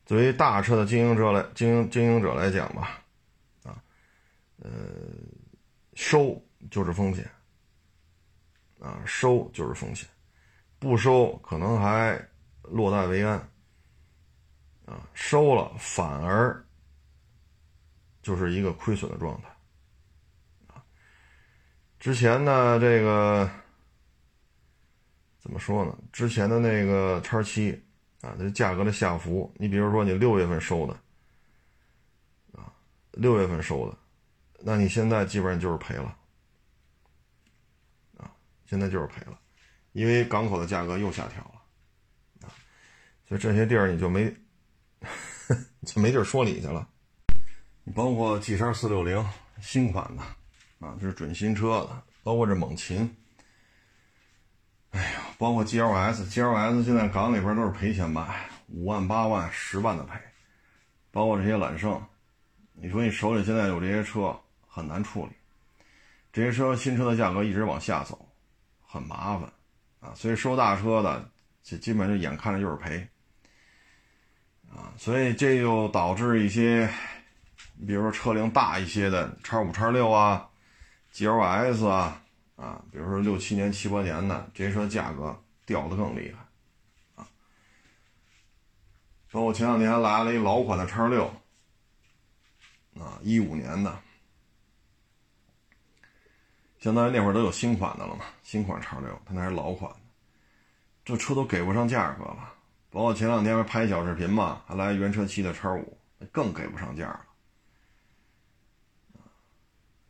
[0.05, 3.01] 作为大车的经营者来经营经营者来讲吧，
[3.63, 3.81] 啊，
[4.57, 4.69] 呃，
[5.93, 7.31] 收就是风险，
[8.77, 10.05] 啊，收就是风险，
[10.80, 12.19] 不收可能还
[12.61, 13.38] 落袋为安，
[14.86, 16.63] 啊，收了反而。
[18.23, 19.47] 就是一个亏损的状态，
[21.97, 23.49] 之前呢，这个
[25.39, 25.97] 怎么说呢？
[26.11, 27.71] 之前的那个叉七
[28.19, 30.93] 啊，这价格的下浮，你比如说你六月份收的，
[32.59, 32.73] 啊，
[33.13, 33.97] 六月份收的，
[34.59, 36.17] 那你现在基本上就是赔了，
[38.17, 38.30] 啊，
[38.65, 39.39] 现在就是赔了，
[39.97, 42.53] 因为港口的价格又下调了，啊，
[43.27, 44.31] 所以这些地儿你就没
[45.87, 46.87] 就没地儿说理去了。
[47.95, 49.27] 包括 G 三四六零
[49.59, 50.21] 新款的，
[50.85, 53.11] 啊，这是准新车的，包括这猛禽，
[54.91, 60.13] 哎呀，包括 GLS，GLS 现在港里边都是赔钱卖，五万、八万、十万的赔，
[61.09, 61.99] 包括这些揽胜，
[62.73, 65.31] 你说你手里现在有这些车很难处理，
[66.31, 68.29] 这些车新车的价格一直往下走，
[68.85, 69.51] 很麻烦，
[69.99, 71.29] 啊，所以收大车的，
[71.63, 73.07] 这基本就眼看着就是赔，
[74.69, 76.89] 啊，所以这就导致一些。
[77.85, 80.49] 比如说车龄大一些的，叉五、叉六啊
[81.13, 82.23] ，GLS 啊，
[82.55, 87.27] 啊，比如说六七年、七八年的这些车价格掉的更厉害，啊，
[89.29, 91.27] 包括前两天来了一老款的叉六，
[92.99, 93.99] 啊，一五年的，
[96.88, 99.91] 相当于那会儿都有新款的了嘛，新款叉六，它那是老款，
[101.03, 102.53] 这车都给不上价格了，
[102.89, 105.97] 包括前两天拍小视频嘛，还来原车漆的叉五，
[106.31, 107.25] 更给不上价了。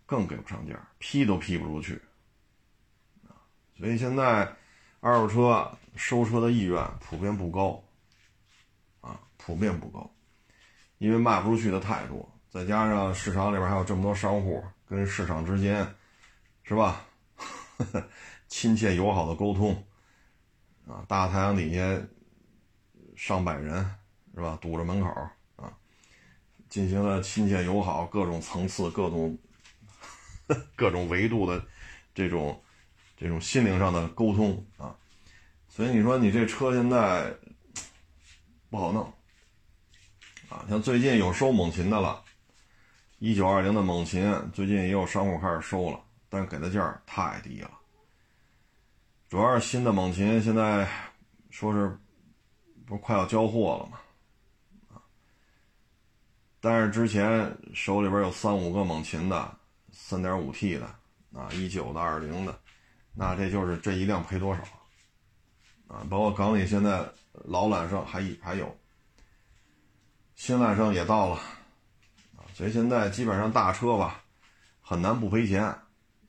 [0.05, 1.99] 更给不上价，批都批不出去，
[3.75, 4.47] 所以现在
[4.99, 7.83] 二手车收车的意愿普遍不高，
[9.01, 10.07] 啊，普遍不高，
[10.99, 15.83] 因为卖不出去的太多，再加上市场里边还有这么多商户跟市场之间，
[16.67, 17.05] 是吧？
[18.49, 19.71] 亲切友好的沟通，
[20.85, 22.01] 啊，大太阳底下
[23.15, 23.85] 上百人，
[24.35, 24.57] 是吧？
[24.61, 25.07] 堵着门口，
[25.55, 25.71] 啊，
[26.67, 29.37] 进行了亲切友好、各种层次、各种
[30.75, 31.65] 各种维度的
[32.13, 32.61] 这种
[33.15, 34.93] 这种心灵上的沟通啊。
[35.69, 37.33] 所以你说你这车现在
[38.69, 39.13] 不好弄
[40.49, 42.23] 啊，像最近有收猛禽的了，
[43.19, 45.99] 一九二零的猛禽最近也有商户开始收了，
[46.29, 47.71] 但给的价太低了。
[49.29, 50.89] 主要是新的猛禽现在
[51.49, 51.99] 说是
[52.85, 53.99] 不是快要交货了吗？
[56.59, 59.57] 但是之前手里边有三五个猛禽的，
[59.91, 60.85] 三点五 T 的
[61.33, 62.59] 啊，一九的、二零的，
[63.13, 64.61] 那这就是这一辆赔多少？
[65.87, 67.05] 啊，包括港里现在
[67.45, 68.77] 老揽胜还还有，
[70.35, 71.35] 新揽胜也到了，
[72.35, 74.23] 啊，所以现在基本上大车吧，
[74.81, 75.73] 很难不赔钱。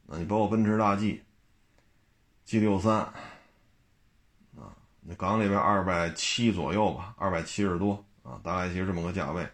[0.09, 2.95] 啊，你包括奔驰大 G，G 六三，
[4.57, 9.47] 啊，那港里边二百七左右吧，二百七十多啊，大概其实这么个价位。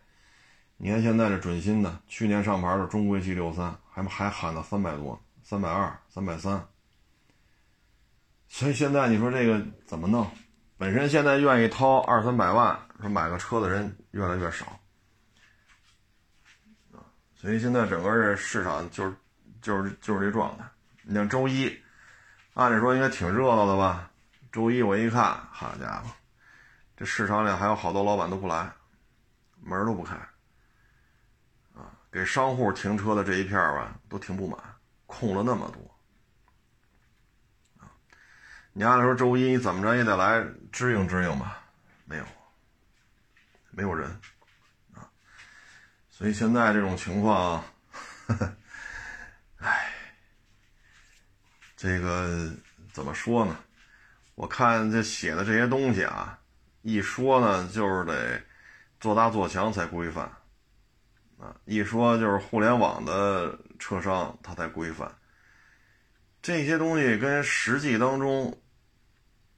[0.76, 6.66] 你看现在这准新的，去年上牌的中规 G 六三，还还喊到三百多，三百二，三百三。
[8.48, 10.26] 所以现在你说这个怎么弄？
[10.76, 14.78] 本身现在愿意掏二三百万说买个车的人越来越少，
[17.34, 19.14] 所以现在整个这市场就是
[19.64, 20.64] 就是就是这状态。
[21.00, 21.74] 你像周一，
[22.52, 24.10] 按理说应该挺热闹的吧？
[24.52, 26.10] 周一我一看，好家伙，
[26.98, 28.70] 这市场里还有好多老板都不来，
[29.62, 30.14] 门都不开，
[31.74, 34.58] 啊，给商户停车的这一片吧都停不满，
[35.06, 35.82] 空了那么多。
[38.74, 41.62] 你按理说周一怎么着也得来支应支应吧？
[42.04, 42.24] 没有，
[43.70, 44.10] 没有人
[44.92, 45.08] 啊，
[46.10, 47.64] 所以现在这种情况，
[48.26, 48.36] 唉，
[51.84, 52.50] 这个
[52.94, 53.58] 怎么说呢？
[54.36, 56.38] 我看这写的这些东西啊，
[56.80, 58.40] 一说呢就是得
[58.98, 60.24] 做大做强才规范
[61.38, 65.14] 啊，一说就是互联网的车商他才规范，
[66.40, 68.58] 这些东西跟实际当中。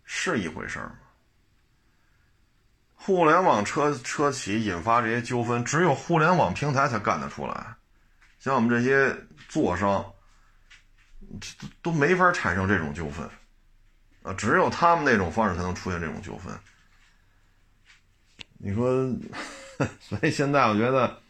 [0.08, 0.92] 是一回事吗？
[2.94, 7.74] 互联网车车企引发这些纠纷，只有互联网平台才干得出来。
[8.38, 9.16] 像我们这些
[9.48, 10.04] 座商，
[11.40, 13.28] 都都没法产生这种纠纷
[14.22, 14.32] 啊！
[14.34, 16.52] 只有他们那种方式才能出现这种纠纷。
[18.58, 19.08] 你说，
[20.00, 21.20] 所以现在我觉得，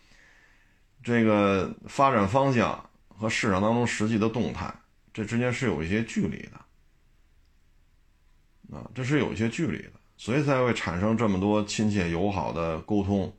[1.02, 4.72] 这个发展方向和市场当中实际的动态，
[5.12, 8.76] 这之间是有一些距离的。
[8.76, 13.32] 啊，这是有一些距离的，所以才会产生这么多亲切友好的沟通，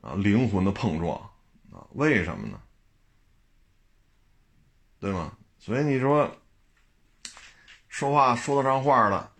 [0.00, 1.16] 啊，灵魂的碰撞，
[1.72, 2.60] 啊，为什么呢？
[4.98, 5.36] 对吗？
[5.60, 6.28] 所以你说，
[7.88, 9.30] 说话说得上话的，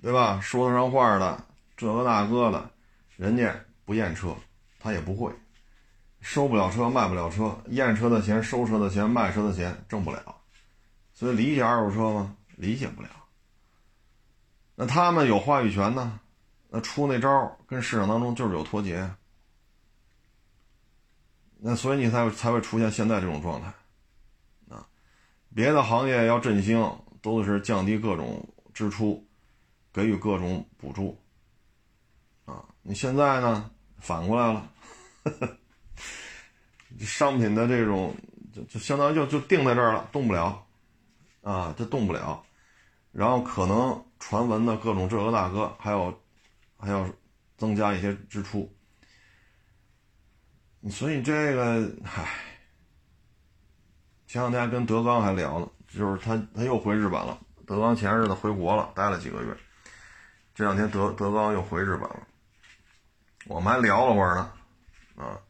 [0.00, 0.40] 对吧？
[0.40, 1.44] 说得上话的，
[1.76, 2.70] 这个那个的，
[3.16, 3.52] 人家
[3.84, 4.32] 不验车，
[4.78, 5.32] 他也不会，
[6.20, 10.36] 收不了车，卖不了车，验车的钱、收车的钱、卖车的钱挣不了，
[11.12, 12.36] 所以理解二手车吗？
[12.54, 13.08] 理解不了。
[14.76, 16.20] 那他们有话语权呢，
[16.68, 19.10] 那出那招跟市场当中就是有脱节，
[21.58, 23.72] 那所以你才才会出现现在这种状态，
[25.58, 26.88] 别的行业要振兴
[27.20, 29.26] 都是降低各种支出，
[29.92, 31.20] 给予各种补助，
[32.44, 34.70] 啊，你现在呢反过来了，
[37.00, 38.14] 商品的这种
[38.54, 40.64] 就就相当于就就定在这儿了，动不了，
[41.42, 42.40] 啊，这动不了，
[43.10, 44.00] 然后可能。
[44.20, 46.22] 传闻的各种这个大哥，还有
[46.76, 47.08] 还要
[47.56, 48.68] 增加一些支出，
[50.90, 52.47] 所以这个，唉，
[54.28, 57.38] 前两天跟德刚还聊呢，就是他他又回日本了。
[57.66, 59.56] 德刚前日子回国了，待了几个月，
[60.54, 62.26] 这两天德德刚又回日本了，
[63.46, 64.52] 我们还聊了会儿呢，
[65.16, 65.40] 啊，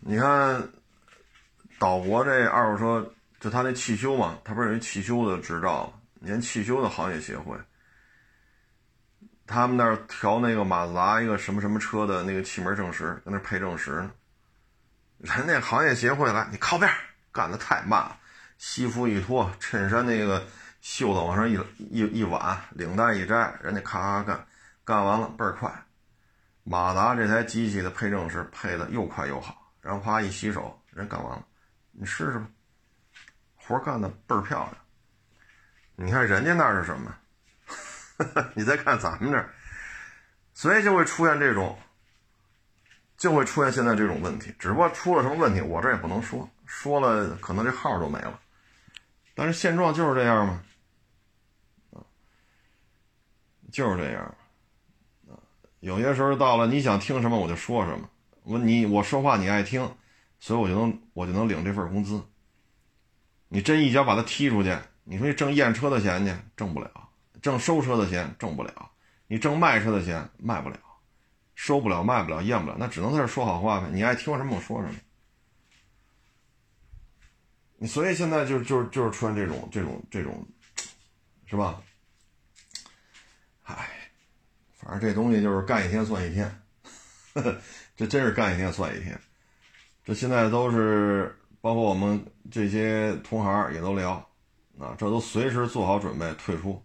[0.00, 0.68] 你看
[1.78, 5.90] 岛国这二手车，就他那汽修嘛，他不是有一汽修的执照？
[6.16, 7.56] 连汽修的行业协会，
[9.46, 14.10] 他们那儿调那个马自达一个什么什么车的那个气门正时，跟那配正时呢。
[15.20, 16.90] 人家行业协会来，你靠边，
[17.32, 18.16] 干的太慢了。
[18.58, 20.46] 西服一脱，衬衫那个
[20.80, 24.46] 袖子往上一一一挽，领带一摘，人家咔咔干，
[24.84, 25.72] 干完了倍儿快。
[26.62, 31.44] 马达这台机器的配正时配的又快又好，然后啪一洗手，人干完了，
[31.92, 32.46] 你试试吧，
[33.56, 34.74] 活干的倍儿漂亮。
[35.96, 37.14] 你看人家那是什么？
[38.54, 39.48] 你再看咱们这，
[40.52, 41.78] 所以就会出现这种，
[43.20, 44.52] 就会出现现在这种问题。
[44.58, 48.40] 只不过出了什么问题，我这也不能说，说了可能这号都没了。
[49.34, 50.62] 但是现状就是这样嘛，
[51.92, 52.00] 啊，
[53.70, 54.22] 就是这样，
[55.28, 55.36] 啊，
[55.80, 58.08] 有些时候到了你想听什么我就说什么，
[58.42, 59.88] 我你我说话你爱听，
[60.38, 62.22] 所以我就能我就能领这份工资。
[63.48, 66.90] 你真一脚把他踢出去，你说你挣验车的钱去挣不了，
[67.42, 68.90] 挣收车的钱挣不了，
[69.26, 70.78] 你挣卖车的钱卖不了，
[71.62, 73.90] 收不了卖不了验不了，那只能在这说好话呗。
[73.92, 74.94] 你爱听什么我说什么。
[77.76, 80.48] 你所以现在就就就是出现这种这种这种，
[81.44, 81.82] 是吧？
[83.64, 83.90] 唉，
[84.72, 86.50] 反正这东西就是干一天算一天，
[87.34, 87.54] 呵呵
[87.94, 89.20] 这真是干一天算一天。
[90.02, 94.12] 这现在都是包括我们这些同行也都聊，
[94.78, 96.82] 啊，这都随时做好准备退出，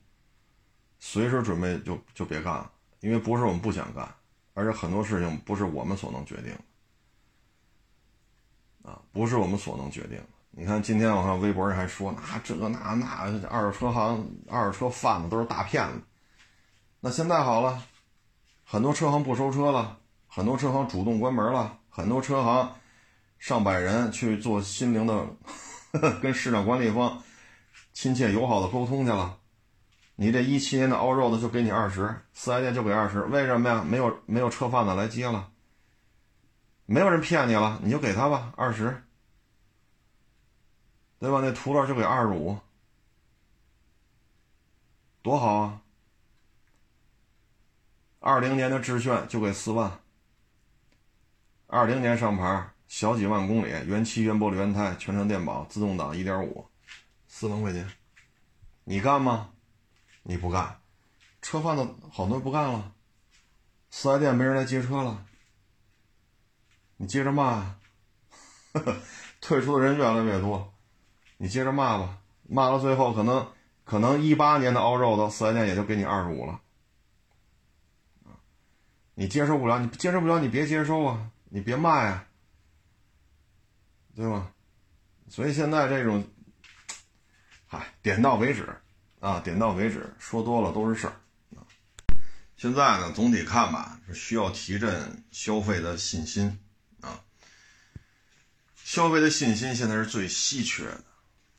[0.99, 2.69] 随时准备就就别干了，
[2.99, 4.13] 因为不是我们不想干，
[4.56, 6.45] 而且很多事情不是我们所能决定
[8.84, 10.20] 的，啊，不是我们所能决定。
[10.49, 13.06] 你看，今天我看微博上还说，那这个那那
[13.49, 16.01] 二手车行、二手车贩子都是大骗子。
[17.01, 17.84] 那现在好了，
[18.64, 22.74] 很多车行不收车了，很多车行主动关门了，很多车行
[23.38, 25.28] 上百人去做心灵的
[26.22, 27.22] 跟市场管理方
[27.91, 29.38] 亲切友好的沟通去了。
[30.16, 33.84] 你这一七年的 all road 就给你二十，四 S 店就给二十，为什么呀？
[33.84, 35.51] 没有没有车贩子来接了，
[36.86, 39.01] 没有人骗你了，你就给他吧，二十。
[41.18, 41.39] 对吧？
[41.41, 42.59] 那途乐就给二十五，
[45.24, 45.82] 多好啊！
[48.20, 49.99] 二零年的致炫就给四万，
[51.66, 56.68] 二零年上牌，小几万公里，原漆、原玻璃、原胎，全程电保，自动挡，一点五，
[57.28, 57.89] 四万块钱，
[58.84, 59.55] 你干吗？
[60.28, 60.82] 你不干，
[61.39, 62.91] 车贩子好多不干了，
[63.91, 65.23] 四 S 店没人来接车了，
[66.97, 67.76] 你接着骂，
[69.39, 70.73] 退出的人越来越多。
[71.38, 73.47] 你接着骂吧，骂到最后可能
[73.84, 76.59] 可能一八年的欧洲的四 S 店也就给你二十五了，
[79.13, 82.26] 你接受不了，你接受不了，你别接受啊，你别骂呀，
[84.15, 84.51] 对吧？
[85.30, 86.28] 所以现在这种，
[87.67, 88.82] 嗨，点到为止
[89.26, 91.13] 啊，点到为止，说多了都是事儿
[91.55, 91.65] 啊。
[92.57, 96.59] 现在呢，总体看吧，是需要提振消费的信心
[97.01, 97.19] 啊，
[98.76, 101.03] 消费的信心现在是最稀缺的。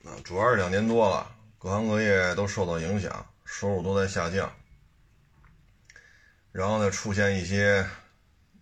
[0.09, 4.49] 啊，主要是两年多了，各行各业都受到影响，收入都在下降。
[6.53, 7.83] 然后呢，出现一些，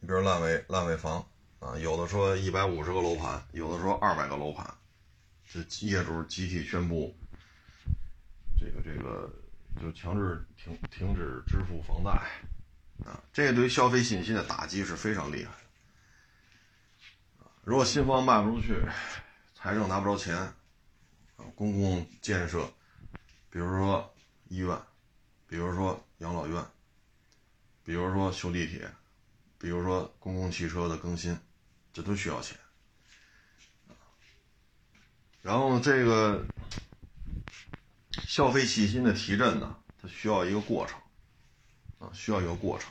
[0.00, 1.22] 比如烂尾烂尾房
[1.58, 4.66] 啊，有的说一百五十个楼盘，有的说二百个楼盘，
[5.52, 7.14] 这业主集体宣布，
[8.64, 9.30] 这个这个
[9.78, 12.10] 就强制停停止支付房贷
[13.04, 15.58] 啊，这对消费信心的打击是非常厉害的。
[17.64, 18.80] 如果新房卖不出去，
[19.54, 20.34] 财政拿不着钱。
[20.36, 20.56] 啊
[21.56, 22.64] 公共建设，
[23.50, 24.14] 比如说
[24.48, 24.76] 医院，
[25.46, 26.64] 比如说养老院，
[27.84, 28.90] 比如说修地铁，
[29.58, 31.38] 比如说公共汽车的更新，
[31.92, 32.56] 这都需要钱。
[35.42, 36.42] 然后这个
[38.26, 40.98] 消费信心的提振呢，它需要一个过程，
[41.98, 42.90] 啊，需要一个过程。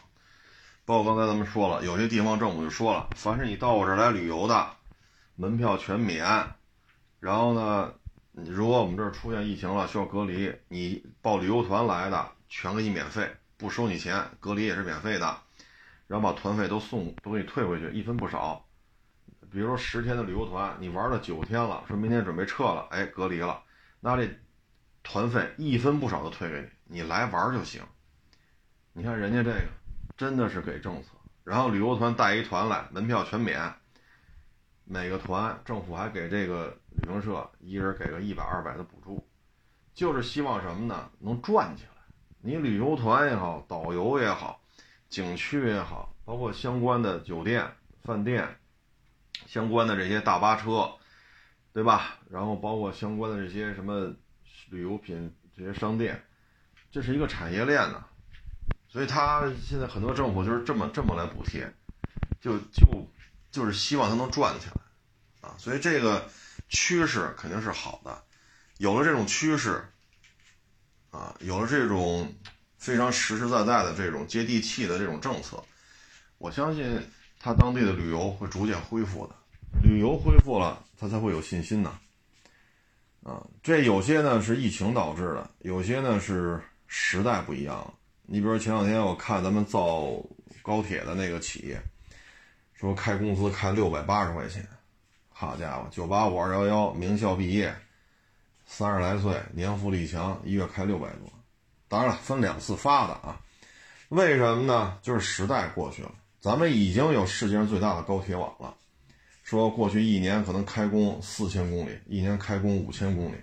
[0.86, 4.71] 包括刚才咱们说了，有些地方政府就说了，凡是你到我这儿来旅游的，
[5.36, 6.26] 门票全免，
[7.19, 7.93] 然后呢。
[8.36, 15.38] 如果我们这儿出现疫情了，需要隔离，你报旅游团来的，全给你免费，不收你钱，隔离也是免费的，
[16.07, 18.65] 然后把团费都送，都给你退回去，一分不少。
[19.51, 23.61] 比如说十天的旅游团，你玩了九天了，说明天准备撤了，哎，隔离了，
[23.99, 24.28] 那这
[25.04, 27.84] 团费一分不少的退给你，你来玩就行。
[28.93, 29.68] 你看人家这个
[30.18, 31.10] 真的是给政策，
[31.43, 33.74] 然后旅游团带一团来，门票全免。
[34.86, 39.26] 每个团政府还给这个旅行社一人给个一百二百的补助，
[39.93, 41.10] 就是希望什么呢？
[41.20, 41.89] 能赚起来。
[42.41, 44.62] 你旅游团也好，导游也好，
[45.08, 47.66] 景区也好，包括相关的酒店、
[48.04, 48.60] 饭店，
[49.47, 50.91] 相关的这些大巴车，
[51.72, 52.18] 对吧？
[52.30, 54.14] 然后包括相关的这些什么
[54.74, 56.21] 旅游品这些商店，
[56.91, 58.03] 这是一个产业链呢。
[58.89, 61.74] 所以他现在很多政府就是这么这么来补贴，
[62.41, 63.07] 就就。
[63.53, 66.28] 就是希望它能转起来，啊，所以这个
[66.69, 68.24] 趋势肯定是好的。
[68.80, 69.86] 有了这种趋势，
[71.11, 72.34] 啊，有了这种
[72.80, 75.63] 非常实实在在的这种接地气的这种政策，
[76.39, 76.99] 我相信
[77.39, 79.36] 他当地的旅游会逐渐恢复的。
[79.84, 81.99] 旅游恢复了，他才会有信心呢。
[83.24, 87.93] 啊，这有些呢是疫情导致的，有些呢是时代不一样了。
[88.24, 90.07] 你比如前两天我看咱们造
[90.61, 91.82] 高铁的那个企业。
[92.76, 94.67] 说开工资开六百八十块钱，
[95.30, 97.74] 好家伙，九八五二幺幺名校毕业，
[98.65, 101.32] 三十来岁，年富力强，一月开六百多。
[101.88, 103.39] 当然了，分两次发的啊。
[104.09, 104.97] 为什么呢？
[105.01, 106.11] 就是时代过去了，
[106.41, 108.76] 咱们已经有世界上最大的高铁网了。
[109.44, 113.36] 说过去一年可能开工四千公里，一年开工五千公里，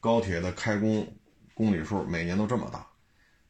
[0.00, 1.06] 高铁的开工
[1.52, 2.86] 公里数每年都这么大。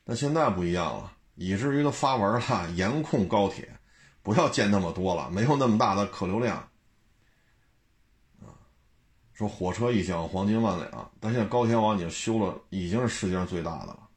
[0.04, 3.68] 但现在不一样了，以至于都发文了，严控高铁，
[4.22, 6.68] 不要建那么多了，没有那么大的客流量。
[9.32, 14.08] 说火车一响黄金万两，但现在高铁网已经修了，已经是世界上最大的了。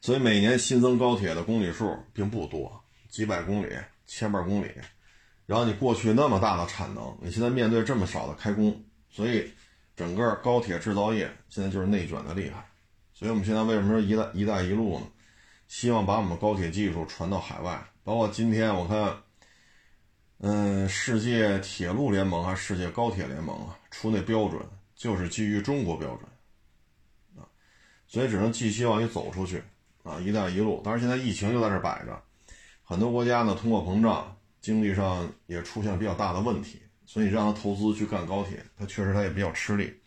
[0.00, 4.70] 所以每年新增高铁的公里数并不多，几百公里、千把公里。
[5.48, 9.50] 然后你过去那么大的产能，你现在面对这么少的开工，所以
[9.96, 12.68] 整个高铁制造业现在就是内卷的厉害。
[13.14, 15.06] 所以我们现在为什么说“一带一带一路”呢？
[15.66, 17.82] 希望把我们高铁技术传到海外。
[18.04, 19.16] 包括今天我看，
[20.40, 24.60] 嗯，世界铁路联盟还是世界高铁联盟啊，出那标准
[24.94, 27.48] 就是基于中国标准啊，
[28.06, 29.62] 所以只能寄希望于走出去
[30.02, 30.82] 啊，“一带一路”。
[30.84, 32.22] 但是现在疫情就在这摆着，
[32.84, 34.34] 很多国家呢通货膨胀。
[34.60, 40.00] 经济上也出现了比较大的问题，所以让他投资去干高铁，他确实他也比较吃力。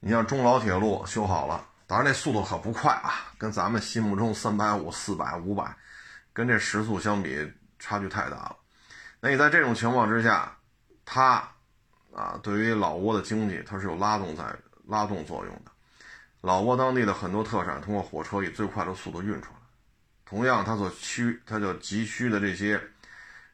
[0.00, 5.74] 你像中老铁路修好了，当然那速度可不快啊，跟咱们心目中三百五、四百、五百，
[6.32, 8.56] 跟这时速相比差距太大了。
[9.20, 10.56] 那你在这种情况之下，
[11.04, 11.48] 它
[12.12, 14.44] 啊，对于老挝的经济它是有拉动在
[14.86, 15.70] 拉动作用的。
[16.40, 19.60] 老挝当地的很多特产通过火车以最快的速度运出来，
[20.26, 22.80] 同样它所需它就急需的这些。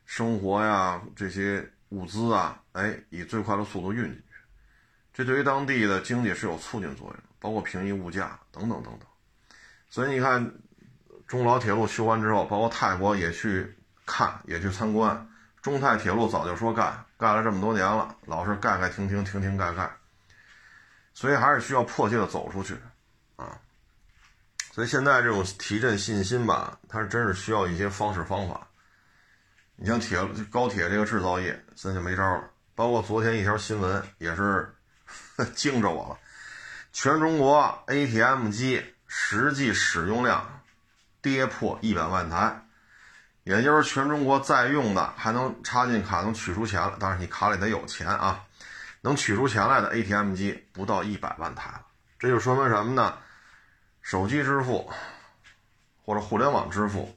[0.09, 4.23] 生活呀，这些物资啊，哎，以最快的速度运进去，
[5.13, 9.01] 这对于当地的经济是有促进作用，包括平抑物价等等等等。
[9.91, 10.51] 所以你看，
[11.27, 15.29] 中老铁路修完之后，包括泰国也去看，也去参观。
[15.61, 19.95] 中泰铁路早就说干，干了这么多年了，老是盖盖停停，停停盖盖。
[21.13, 22.75] 所以还是需要迫切的走出去
[23.37, 23.61] 啊。
[24.73, 28.67] 所以现在这种提振信心吧，它是真是需要一些方式方法。
[29.81, 30.19] 你像铁
[30.51, 32.51] 高铁这个制造业，咱就没招了。
[32.75, 34.75] 包括昨天一条新闻也是
[35.55, 36.19] 惊着我了，
[36.93, 40.63] 全中国 ATM 机实际使用量
[41.23, 42.61] 跌破一百万台，
[43.45, 48.45] 也就是全中国在用的还能插进卡能取出钱了，当然你卡里得有钱啊，
[49.03, 51.87] 能取出钱来的 ATM 机不到一百万台了。
[52.19, 53.17] 这就说明什么呢？
[54.03, 54.91] 手机支付
[56.05, 57.17] 或者互联网支付。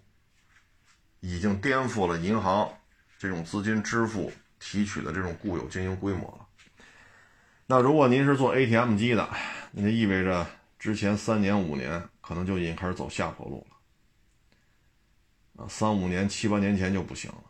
[1.21, 2.71] 已经颠覆了银行
[3.17, 6.45] 这种资金支付提取的这种固有经营规模了。
[7.67, 9.29] 那如果您是做 ATM 机的，
[9.71, 10.45] 那就意味着
[10.77, 15.63] 之前三年五年可能就已经开始走下坡路了。
[15.63, 17.43] 啊，三五年、七八年前就不行了。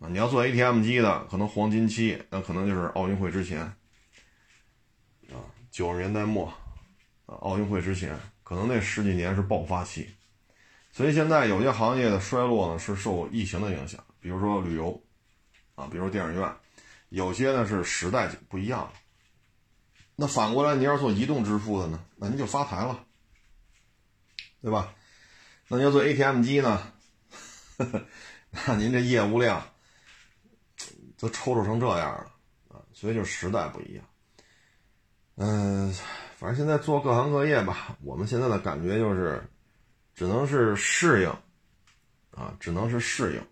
[0.00, 3.60] 啊，你要做 ATM 机的，可能黄金期那可能就是奥运会之前。
[3.60, 5.38] 啊，
[5.70, 6.46] 九十年代末，
[7.26, 10.10] 啊，奥运会之前，可能那十几年是爆发期。
[10.92, 15.00] 所以现在有些行业的衰落呢，是受疫情的影响，比如说旅游，
[15.76, 16.52] 啊，比如电影院，
[17.10, 18.92] 有些呢是时代不一样了。
[20.16, 23.06] 那反过来，你要做移动支付的呢，那您就发财了，
[24.60, 24.92] 对吧？
[25.68, 26.92] 那你要做 ATM 机呢，
[28.50, 29.64] 那您这业务量
[31.16, 32.32] 都抽抽成这样了
[32.68, 32.82] 啊！
[32.92, 34.04] 所以就时代不一样。
[35.36, 35.94] 嗯，
[36.36, 39.40] 反正现在做各行各业吧，我们现在的感觉就是。
[40.20, 41.30] 只能是适应，
[42.32, 43.42] 啊，只能是适应，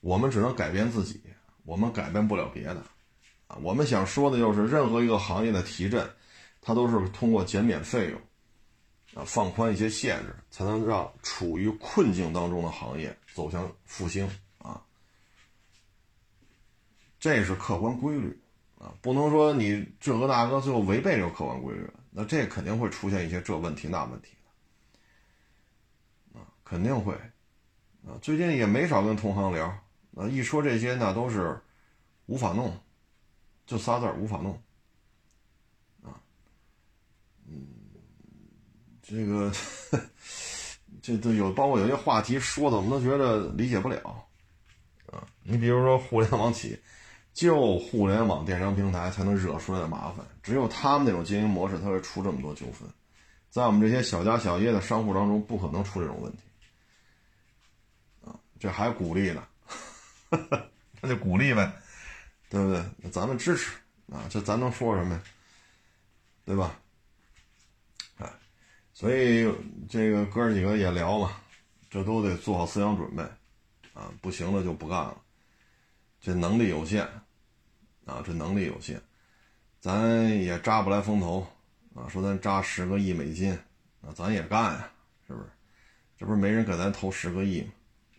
[0.00, 1.20] 我们只能改变自己，
[1.64, 2.82] 我们改变不了别的，
[3.46, 6.10] 啊，我们想说的就是，任何一个行业的提振，
[6.62, 8.18] 它都是通过减免费用，
[9.12, 14.26] 啊，放宽一些限制，才能让处于困境当中的行业走向复兴，
[14.56, 14.80] 啊，
[17.20, 18.34] 这是客观规律，
[18.78, 24.30] 啊，不能说你这个那个最后违背这个客观规律，那这肯定会出现一些这问题那问题。
[26.72, 27.12] 肯定会，
[28.06, 29.66] 啊，最近也没少跟同行聊，
[30.16, 31.60] 啊，一说这些那都是
[32.24, 32.74] 无法弄，
[33.66, 34.54] 就仨字儿无法弄，
[36.02, 36.16] 啊，
[37.46, 37.66] 嗯，
[39.02, 39.52] 这个
[41.02, 44.24] 这都有，包括有些话题说的，我们都觉得理解不了，
[45.12, 46.80] 啊，你比如说互联网企业，
[47.34, 52.88] 就互联网电商平台才能惹出来的麻烦，只有他们那种经营模式才会出这么多纠纷，
[53.50, 56.38] 在我们这些小家小业的商户当中，不可能出这种问题。
[58.62, 59.44] 这还鼓励呢，
[61.00, 61.72] 那就鼓励呗，
[62.48, 63.10] 对不对？
[63.10, 63.72] 咱们支持
[64.12, 65.22] 啊，这咱能说什么呀？
[66.44, 66.78] 对吧？
[68.18, 68.32] 哎，
[68.94, 69.52] 所以
[69.88, 71.36] 这个哥几个也聊嘛，
[71.90, 73.22] 这都得做好思想准备
[73.94, 75.20] 啊，不行了就不干了。
[76.20, 77.04] 这能力有限
[78.04, 79.02] 啊，这能力有限，
[79.80, 81.44] 咱也扎不来风头
[81.96, 82.06] 啊。
[82.08, 83.58] 说咱扎十个亿美金，
[84.00, 84.88] 那咱也干呀，
[85.26, 85.50] 是不是？
[86.16, 87.72] 这不是没人给咱投十个亿吗？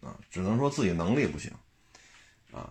[0.03, 1.49] 啊，只能说自己能力不行，
[2.51, 2.69] 啊，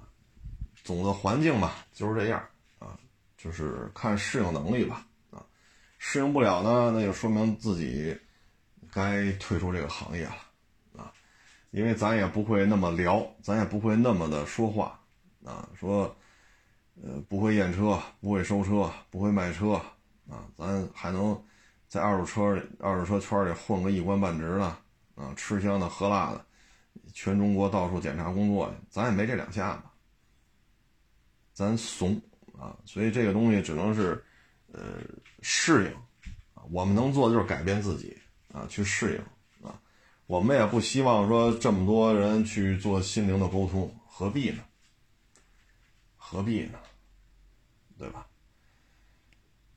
[0.84, 2.44] 总的环境吧就是这样
[2.78, 2.98] 啊，
[3.38, 5.42] 就是看适应能力吧，啊，
[5.98, 8.14] 适应不了呢，那就说明自己
[8.92, 10.36] 该退出这个行业了，
[10.98, 11.10] 啊，
[11.70, 15.00] 因为咱也不会那么聊，咱也不会那么的说话，
[15.42, 16.14] 啊，说，
[17.02, 19.72] 呃，不会验车，不会收车，不会卖车，
[20.28, 21.42] 啊，咱还能
[21.88, 24.76] 在二手车二手车圈里混个一官半职呢。
[25.14, 26.42] 啊，吃香的喝辣的，
[27.12, 29.82] 全中国到处检查工作去，咱也没这两下子，
[31.52, 32.20] 咱怂
[32.58, 34.24] 啊，所以这个东西只能是，
[34.72, 34.98] 呃，
[35.42, 35.94] 适应。
[36.70, 38.16] 我们能做的就是改变自己
[38.52, 39.80] 啊，去适应啊。
[40.26, 44.62] 我们也不希望说这么多人去做心灵的沟通，何必呢？
[46.16, 46.78] 何必呢？
[47.98, 48.26] 对吧？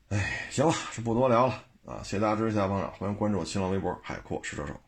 [0.09, 2.03] 哎，行了，是不多聊了啊。
[2.03, 4.79] 谢谢大家支持，下方长，欢迎关注我新浪微博海阔试车手。